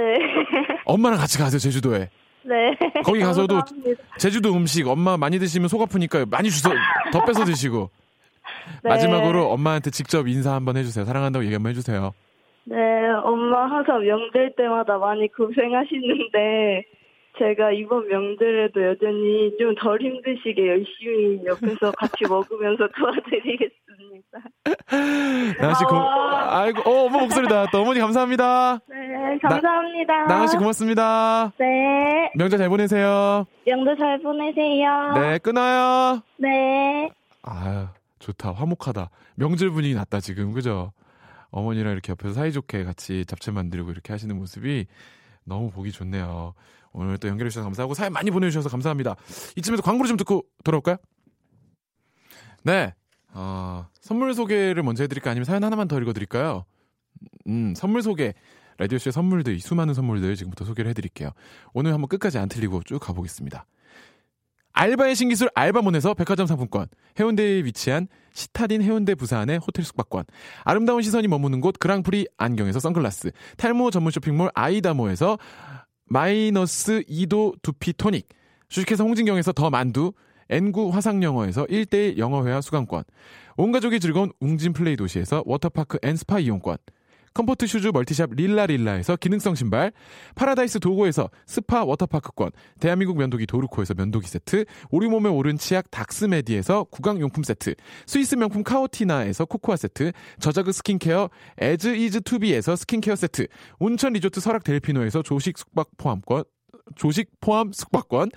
엄마랑 0.85 1.19
같이 1.19 1.37
가세요, 1.37 1.59
제주도에. 1.59 2.09
네. 2.47 2.77
거기 3.03 3.19
가서도 3.19 3.55
감사합니다. 3.55 4.03
제주도 4.17 4.53
음식 4.55 4.87
엄마 4.87 5.17
많이 5.17 5.37
드시면 5.37 5.67
속 5.67 5.81
아프니까 5.81 6.25
많이 6.29 6.49
주서 6.49 6.69
더 7.11 7.25
뺏어 7.25 7.43
드시고 7.43 7.89
네. 8.83 8.89
마지막으로 8.89 9.49
엄마한테 9.51 9.91
직접 9.91 10.27
인사 10.27 10.53
한번 10.53 10.77
해주세요. 10.77 11.05
사랑한다고 11.05 11.43
얘기 11.43 11.53
한번 11.53 11.71
해주세요. 11.71 12.13
네, 12.65 12.75
엄마 13.23 13.65
항상 13.69 14.01
명절 14.01 14.53
때마다 14.57 14.97
많이 14.97 15.31
고생하시는데, 15.31 16.83
제가 17.39 17.71
이번 17.71 18.07
명절에도 18.07 18.83
여전히 18.83 19.55
좀 19.59 19.75
덜 19.79 19.99
힘드시게 20.01 20.67
열심히 20.67 21.45
옆에서 21.45 21.91
같이 21.91 22.23
먹으면서 22.29 22.87
도와드리겠습니다. 22.97 24.39
나은 25.61 25.73
씨 25.75 25.83
고, 25.85 25.95
아. 25.95 26.61
아이고 26.61 26.81
어 26.89 27.05
엄마 27.05 27.19
목소리 27.19 27.47
나왔다. 27.47 27.79
어머니 27.79 27.99
감사합니다. 27.99 28.79
네, 28.89 29.37
감사합니다. 29.41 30.25
나 30.25 30.41
은 30.41 30.47
씨 30.47 30.57
고맙습니다. 30.57 31.51
네, 31.59 32.31
명절 32.35 32.57
잘 32.59 32.69
보내세요. 32.69 33.45
명절 33.65 33.97
잘 33.97 34.19
보내세요. 34.21 35.13
네 35.15 35.37
끊어요. 35.39 36.21
네. 36.37 37.09
아유 37.43 37.87
좋다 38.19 38.51
화목하다. 38.53 39.09
명절 39.35 39.69
분위기 39.71 39.93
났다 39.95 40.19
지금 40.19 40.53
그죠? 40.53 40.91
어머니랑 41.51 41.93
이렇게 41.93 42.11
옆에서 42.11 42.33
사이좋게 42.33 42.83
같이 42.83 43.25
잡채 43.25 43.51
만들고 43.51 43.91
이렇게 43.91 44.11
하시는 44.13 44.35
모습이 44.35 44.85
너무 45.45 45.69
보기 45.71 45.91
좋네요. 45.91 46.53
오늘 46.97 47.17
또 47.17 47.27
연결해 47.27 47.49
주셔서 47.49 47.63
감사하고 47.65 47.93
사연 47.93 48.11
많이 48.11 48.31
보내주셔서 48.31 48.69
감사합니다. 48.69 49.15
이쯤에서 49.55 49.83
광고를 49.83 50.07
좀 50.07 50.17
듣고 50.17 50.43
돌아올까요? 50.63 50.97
네. 52.63 52.93
어, 53.33 53.87
선물 54.01 54.33
소개를 54.33 54.81
먼저 54.81 55.03
해드릴까 55.03 55.29
아니면 55.29 55.45
사연 55.45 55.63
하나만 55.63 55.87
더 55.87 55.99
읽어드릴까요? 55.99 56.65
음, 57.47 57.73
선물 57.75 58.01
소개. 58.01 58.33
라디오쇼의 58.79 59.11
선물들, 59.11 59.55
이 59.55 59.59
수많은 59.59 59.95
선물들 59.95 60.35
지금부터 60.35 60.63
소개를 60.65 60.89
해드릴게요. 60.89 61.31
오늘 61.73 61.93
한번 61.93 62.07
끝까지 62.07 62.37
안 62.37 62.47
틀리고 62.47 62.83
쭉 62.83 62.99
가보겠습니다. 62.99 63.65
알바의 64.73 65.15
신기술 65.15 65.49
알바몬에서 65.55 66.13
백화점 66.13 66.45
상품권, 66.45 66.85
해운대에 67.19 67.63
위치한 67.63 68.07
시타딘 68.33 68.83
해운대 68.83 69.15
부산의 69.15 69.57
호텔 69.57 69.83
숙박권, 69.83 70.25
아름다운 70.63 71.01
시선이 71.01 71.27
머무는 71.27 71.61
곳 71.61 71.79
그랑프리 71.79 72.27
안경에서 72.37 72.79
선글라스, 72.79 73.31
탈모 73.57 73.89
전문 73.89 74.11
쇼핑몰 74.11 74.51
아이다모에서 74.53 75.39
마이너스 76.09 77.03
2도 77.03 77.61
두피 77.61 77.93
토닉, 77.93 78.27
주식회사 78.69 79.03
홍진경에서 79.03 79.51
더 79.51 79.69
만두, 79.69 80.13
N9 80.49 80.91
화상영어에서 80.91 81.65
1대1 81.65 82.17
영어회화 82.17 82.61
수강권, 82.61 83.03
온 83.57 83.71
가족이 83.71 83.99
즐거운 83.99 84.31
웅진 84.39 84.73
플레이 84.73 84.95
도시에서 84.95 85.43
워터파크 85.45 85.97
and 86.03 86.15
스파 86.15 86.39
이용권, 86.39 86.77
comfort 87.37 87.67
shoes 87.67 87.89
멀티샵 87.93 88.31
릴라릴라에서 88.33 89.15
기능성 89.15 89.53
신발, 89.53 89.91
파라다이스 90.33 90.79
도고에서 90.79 91.29
스파 91.45 91.83
워터파크권, 91.83 92.49
대한민국 92.79 93.15
면도기 93.15 93.45
도르코에서 93.45 93.93
면도기 93.93 94.27
세트, 94.27 94.65
우리 94.89 95.07
몸에 95.07 95.29
옳은 95.29 95.55
치약 95.55 95.91
닥스메디에서 95.91 96.85
구강용품 96.85 97.43
세트, 97.43 97.75
스위스 98.07 98.33
명품 98.33 98.63
카오티나에서 98.63 99.45
코코아 99.45 99.75
세트, 99.75 100.13
저자그 100.39 100.71
스킨케어 100.71 101.29
에즈 101.59 101.95
이즈 101.95 102.21
투비에서 102.21 102.75
스킨케어 102.75 103.15
세트, 103.15 103.45
온천 103.77 104.13
리조트 104.13 104.39
설악 104.39 104.63
델피노에서 104.63 105.21
조식 105.21 105.59
숙박 105.59 105.89
포함권, 105.97 106.43
조식 106.95 107.29
포함 107.39 107.71
숙박권, 107.71 108.31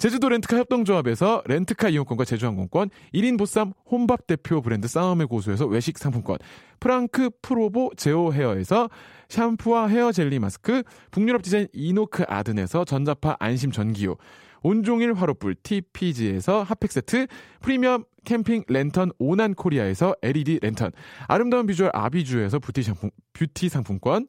제주도 0.00 0.30
렌트카 0.30 0.56
협동조합에서 0.56 1.42
렌트카 1.44 1.90
이용권과 1.90 2.24
제주항공권, 2.24 2.88
1인 3.12 3.38
보쌈 3.38 3.74
혼밥 3.84 4.26
대표 4.26 4.62
브랜드 4.62 4.88
싸움의 4.88 5.26
고수에서 5.26 5.66
외식 5.66 5.98
상품권, 5.98 6.38
프랑크 6.80 7.28
프로보 7.42 7.90
제오 7.98 8.32
헤어에서 8.32 8.88
샴푸와 9.28 9.88
헤어 9.88 10.10
젤리 10.10 10.38
마스크, 10.38 10.82
북유럽 11.10 11.42
디자인 11.42 11.68
이노크 11.74 12.24
아든에서 12.26 12.86
전자파 12.86 13.36
안심 13.40 13.72
전기요, 13.72 14.16
온종일 14.62 15.12
화로불 15.12 15.56
TPG에서 15.56 16.62
핫팩 16.62 16.90
세트, 16.90 17.26
프리미엄 17.60 18.04
캠핑 18.24 18.64
랜턴 18.68 19.10
오난 19.18 19.52
코리아에서 19.52 20.16
LED 20.22 20.60
랜턴, 20.62 20.92
아름다운 21.28 21.66
비주얼 21.66 21.90
아비주에서 21.92 22.58
뷰티 22.58 22.84
상품, 22.84 23.10
뷰티 23.34 23.68
상품권, 23.68 24.28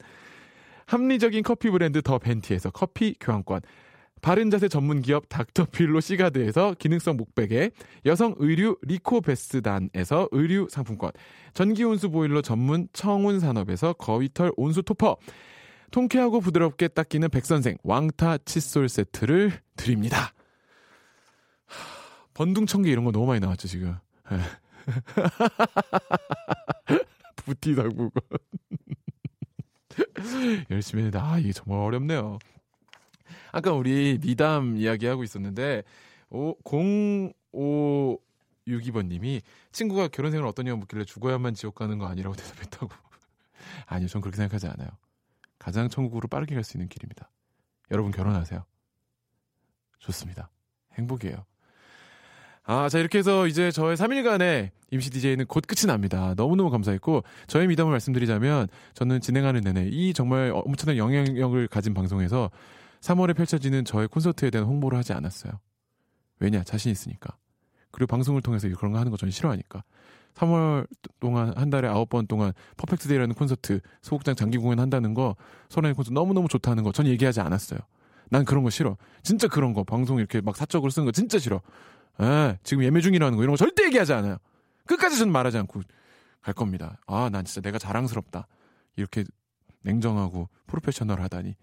합리적인 0.84 1.42
커피 1.42 1.70
브랜드 1.70 2.02
더 2.02 2.18
벤티에서 2.18 2.68
커피 2.72 3.14
교환권, 3.18 3.62
바른 4.22 4.50
자세 4.50 4.68
전문 4.68 5.02
기업 5.02 5.28
닥터필로 5.28 6.00
시가드에서 6.00 6.76
기능성 6.78 7.16
목베개, 7.16 7.72
여성 8.06 8.36
의류 8.38 8.78
리코베스단에서 8.82 10.28
의류 10.30 10.68
상품권, 10.70 11.10
전기 11.54 11.82
온수 11.82 12.08
보일러 12.08 12.40
전문 12.40 12.86
청운 12.92 13.40
산업에서 13.40 13.94
거위털 13.94 14.52
온수 14.56 14.84
토퍼, 14.84 15.16
통쾌하고 15.90 16.40
부드럽게 16.40 16.88
닦이는 16.88 17.30
백선생 17.30 17.76
왕타 17.82 18.38
칫솔 18.38 18.88
세트를 18.88 19.60
드립니다. 19.76 20.32
하, 21.66 21.76
번둥청개 22.34 22.90
이런 22.90 23.04
거 23.04 23.10
너무 23.10 23.26
많이 23.26 23.40
나왔죠 23.40 23.66
지금. 23.66 23.96
예. 24.30 24.38
부티 27.36 27.74
달구고 27.74 28.10
열심히 30.70 31.02
했는데 31.02 31.18
아 31.18 31.38
이게 31.38 31.52
정말 31.52 31.80
어렵네요. 31.80 32.38
아까 33.52 33.72
우리 33.72 34.18
미담 34.20 34.76
이야기하고 34.76 35.22
있었는데 35.22 35.84
오, 36.30 36.56
0562번님이 38.66 39.42
친구가 39.70 40.08
결혼 40.08 40.32
생활 40.32 40.48
어떠냐고 40.48 40.78
묻길래 40.78 41.04
죽어야만 41.04 41.54
지옥 41.54 41.74
가는 41.74 41.98
거 41.98 42.06
아니라고 42.06 42.34
대답했다고. 42.36 42.88
아니요, 43.86 44.08
전 44.08 44.20
그렇게 44.20 44.36
생각하지 44.36 44.66
않아요. 44.68 44.88
가장 45.58 45.88
천국으로 45.88 46.28
빠르게 46.28 46.54
갈 46.54 46.64
수 46.64 46.76
있는 46.76 46.88
길입니다. 46.88 47.30
여러분 47.90 48.10
결혼하세요. 48.10 48.64
좋습니다. 49.98 50.50
행복이에요. 50.94 51.44
아, 52.64 52.88
자, 52.88 52.98
이렇게 52.98 53.18
해서 53.18 53.46
이제 53.46 53.70
저의 53.70 53.96
3일간의 53.96 54.70
임시 54.92 55.10
DJ는 55.10 55.46
곧 55.46 55.64
끝이 55.66 55.86
납니다. 55.86 56.34
너무너무 56.36 56.70
감사했고, 56.70 57.24
저의 57.48 57.66
미담을 57.66 57.90
말씀드리자면, 57.90 58.68
저는 58.94 59.20
진행하는 59.20 59.62
내내 59.62 59.88
이 59.90 60.12
정말 60.12 60.52
엄청난 60.54 60.96
영향력을 60.96 61.66
가진 61.68 61.92
방송에서 61.92 62.50
3월에 63.02 63.36
펼쳐지는 63.36 63.84
저의 63.84 64.08
콘서트에 64.08 64.50
대한 64.50 64.66
홍보를 64.66 64.96
하지 64.96 65.12
않았어요. 65.12 65.52
왜냐? 66.38 66.62
자신 66.64 66.90
있으니까. 66.90 67.36
그리고 67.90 68.06
방송을 68.06 68.40
통해서 68.42 68.68
그런 68.76 68.92
거 68.92 68.98
하는 68.98 69.10
거 69.10 69.16
저는 69.18 69.30
싫어하니까. 69.32 69.84
3월 70.34 70.86
동안 71.20 71.52
한 71.56 71.68
달에 71.68 71.88
9번 71.88 72.26
동안 72.26 72.52
Perfect 72.78 73.06
Day라는 73.08 73.34
콘서트 73.34 73.80
소극장 74.00 74.34
장기 74.34 74.56
공연 74.56 74.78
한다는 74.80 75.12
거 75.12 75.36
소라의 75.68 75.94
콘서트 75.94 76.14
너무너무 76.14 76.48
좋다는 76.48 76.84
거 76.84 76.92
전 76.92 77.06
얘기하지 77.06 77.40
않았어요. 77.40 77.80
난 78.30 78.44
그런 78.46 78.62
거 78.64 78.70
싫어. 78.70 78.96
진짜 79.22 79.46
그런 79.46 79.74
거 79.74 79.84
방송 79.84 80.18
이렇게 80.18 80.40
막 80.40 80.56
사적으로 80.56 80.90
쓰는 80.90 81.04
거 81.04 81.12
진짜 81.12 81.38
싫어. 81.38 81.60
에, 82.20 82.56
지금 82.62 82.82
예매 82.82 83.00
중이라는 83.02 83.36
거 83.36 83.42
이런 83.42 83.52
거 83.52 83.56
절대 83.58 83.84
얘기하지 83.84 84.14
않아요. 84.14 84.38
끝까지 84.86 85.18
저는 85.18 85.32
말하지 85.32 85.58
않고 85.58 85.82
갈 86.40 86.54
겁니다. 86.54 86.98
아, 87.06 87.28
난 87.30 87.44
진짜 87.44 87.60
내가 87.60 87.78
자랑스럽다. 87.78 88.46
이렇게 88.96 89.24
냉정하고 89.82 90.48
프로페셔널하다니. 90.66 91.56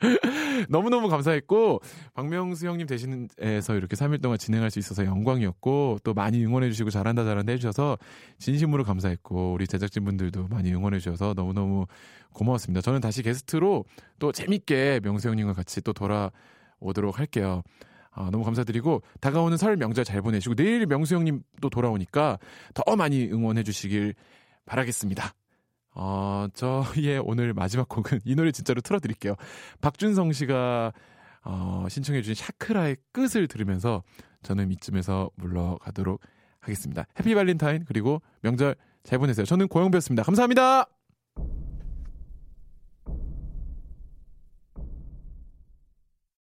너무너무 0.68 1.08
감사했고 1.08 1.80
박명수 2.14 2.66
형님 2.66 2.86
대신해서 2.86 3.74
이렇게 3.74 3.96
3일 3.96 4.22
동안 4.22 4.38
진행할 4.38 4.70
수 4.70 4.78
있어서 4.78 5.04
영광이었고 5.04 5.98
또 6.04 6.14
많이 6.14 6.44
응원해 6.44 6.68
주시고 6.70 6.90
잘한다 6.90 7.24
잘한다 7.24 7.52
해주셔서 7.52 7.98
진심으로 8.38 8.84
감사했고 8.84 9.52
우리 9.52 9.66
제작진분들도 9.66 10.48
많이 10.48 10.72
응원해 10.72 10.98
주셔서 10.98 11.34
너무너무 11.34 11.86
고마웠습니다. 12.32 12.80
저는 12.80 13.00
다시 13.00 13.22
게스트로 13.22 13.84
또 14.18 14.32
재밌게 14.32 15.00
명수 15.02 15.28
형님과 15.28 15.54
같이 15.54 15.80
또 15.80 15.92
돌아오도록 15.92 17.18
할게요. 17.18 17.62
아, 18.10 18.30
너무 18.30 18.44
감사드리고 18.44 19.02
다가오는 19.20 19.56
설 19.56 19.76
명절 19.76 20.04
잘 20.04 20.22
보내시고 20.22 20.54
내일 20.54 20.86
명수 20.86 21.14
형님 21.14 21.42
또 21.60 21.70
돌아오니까 21.70 22.38
더 22.74 22.96
많이 22.96 23.26
응원해 23.30 23.62
주시길 23.62 24.14
바라겠습니다. 24.66 25.34
어, 25.94 26.46
저희의 26.54 27.20
오늘 27.24 27.54
마지막 27.54 27.88
곡은 27.88 28.20
이 28.24 28.34
노래 28.34 28.52
진짜로 28.52 28.80
틀어드릴게요. 28.80 29.34
박준성 29.80 30.32
씨가 30.32 30.92
어, 31.44 31.86
신청해주신 31.88 32.34
샤크라의 32.34 32.96
끝을 33.12 33.48
들으면서 33.48 34.02
저는 34.42 34.70
이쯤에서 34.72 35.30
물러가도록 35.36 36.20
하겠습니다. 36.60 37.06
해피 37.18 37.34
발렌타인 37.34 37.84
그리고 37.86 38.22
명절 38.42 38.76
잘 39.04 39.18
보내세요. 39.18 39.46
저는 39.46 39.68
고영배였습니다. 39.68 40.22
감사합니다. 40.22 40.86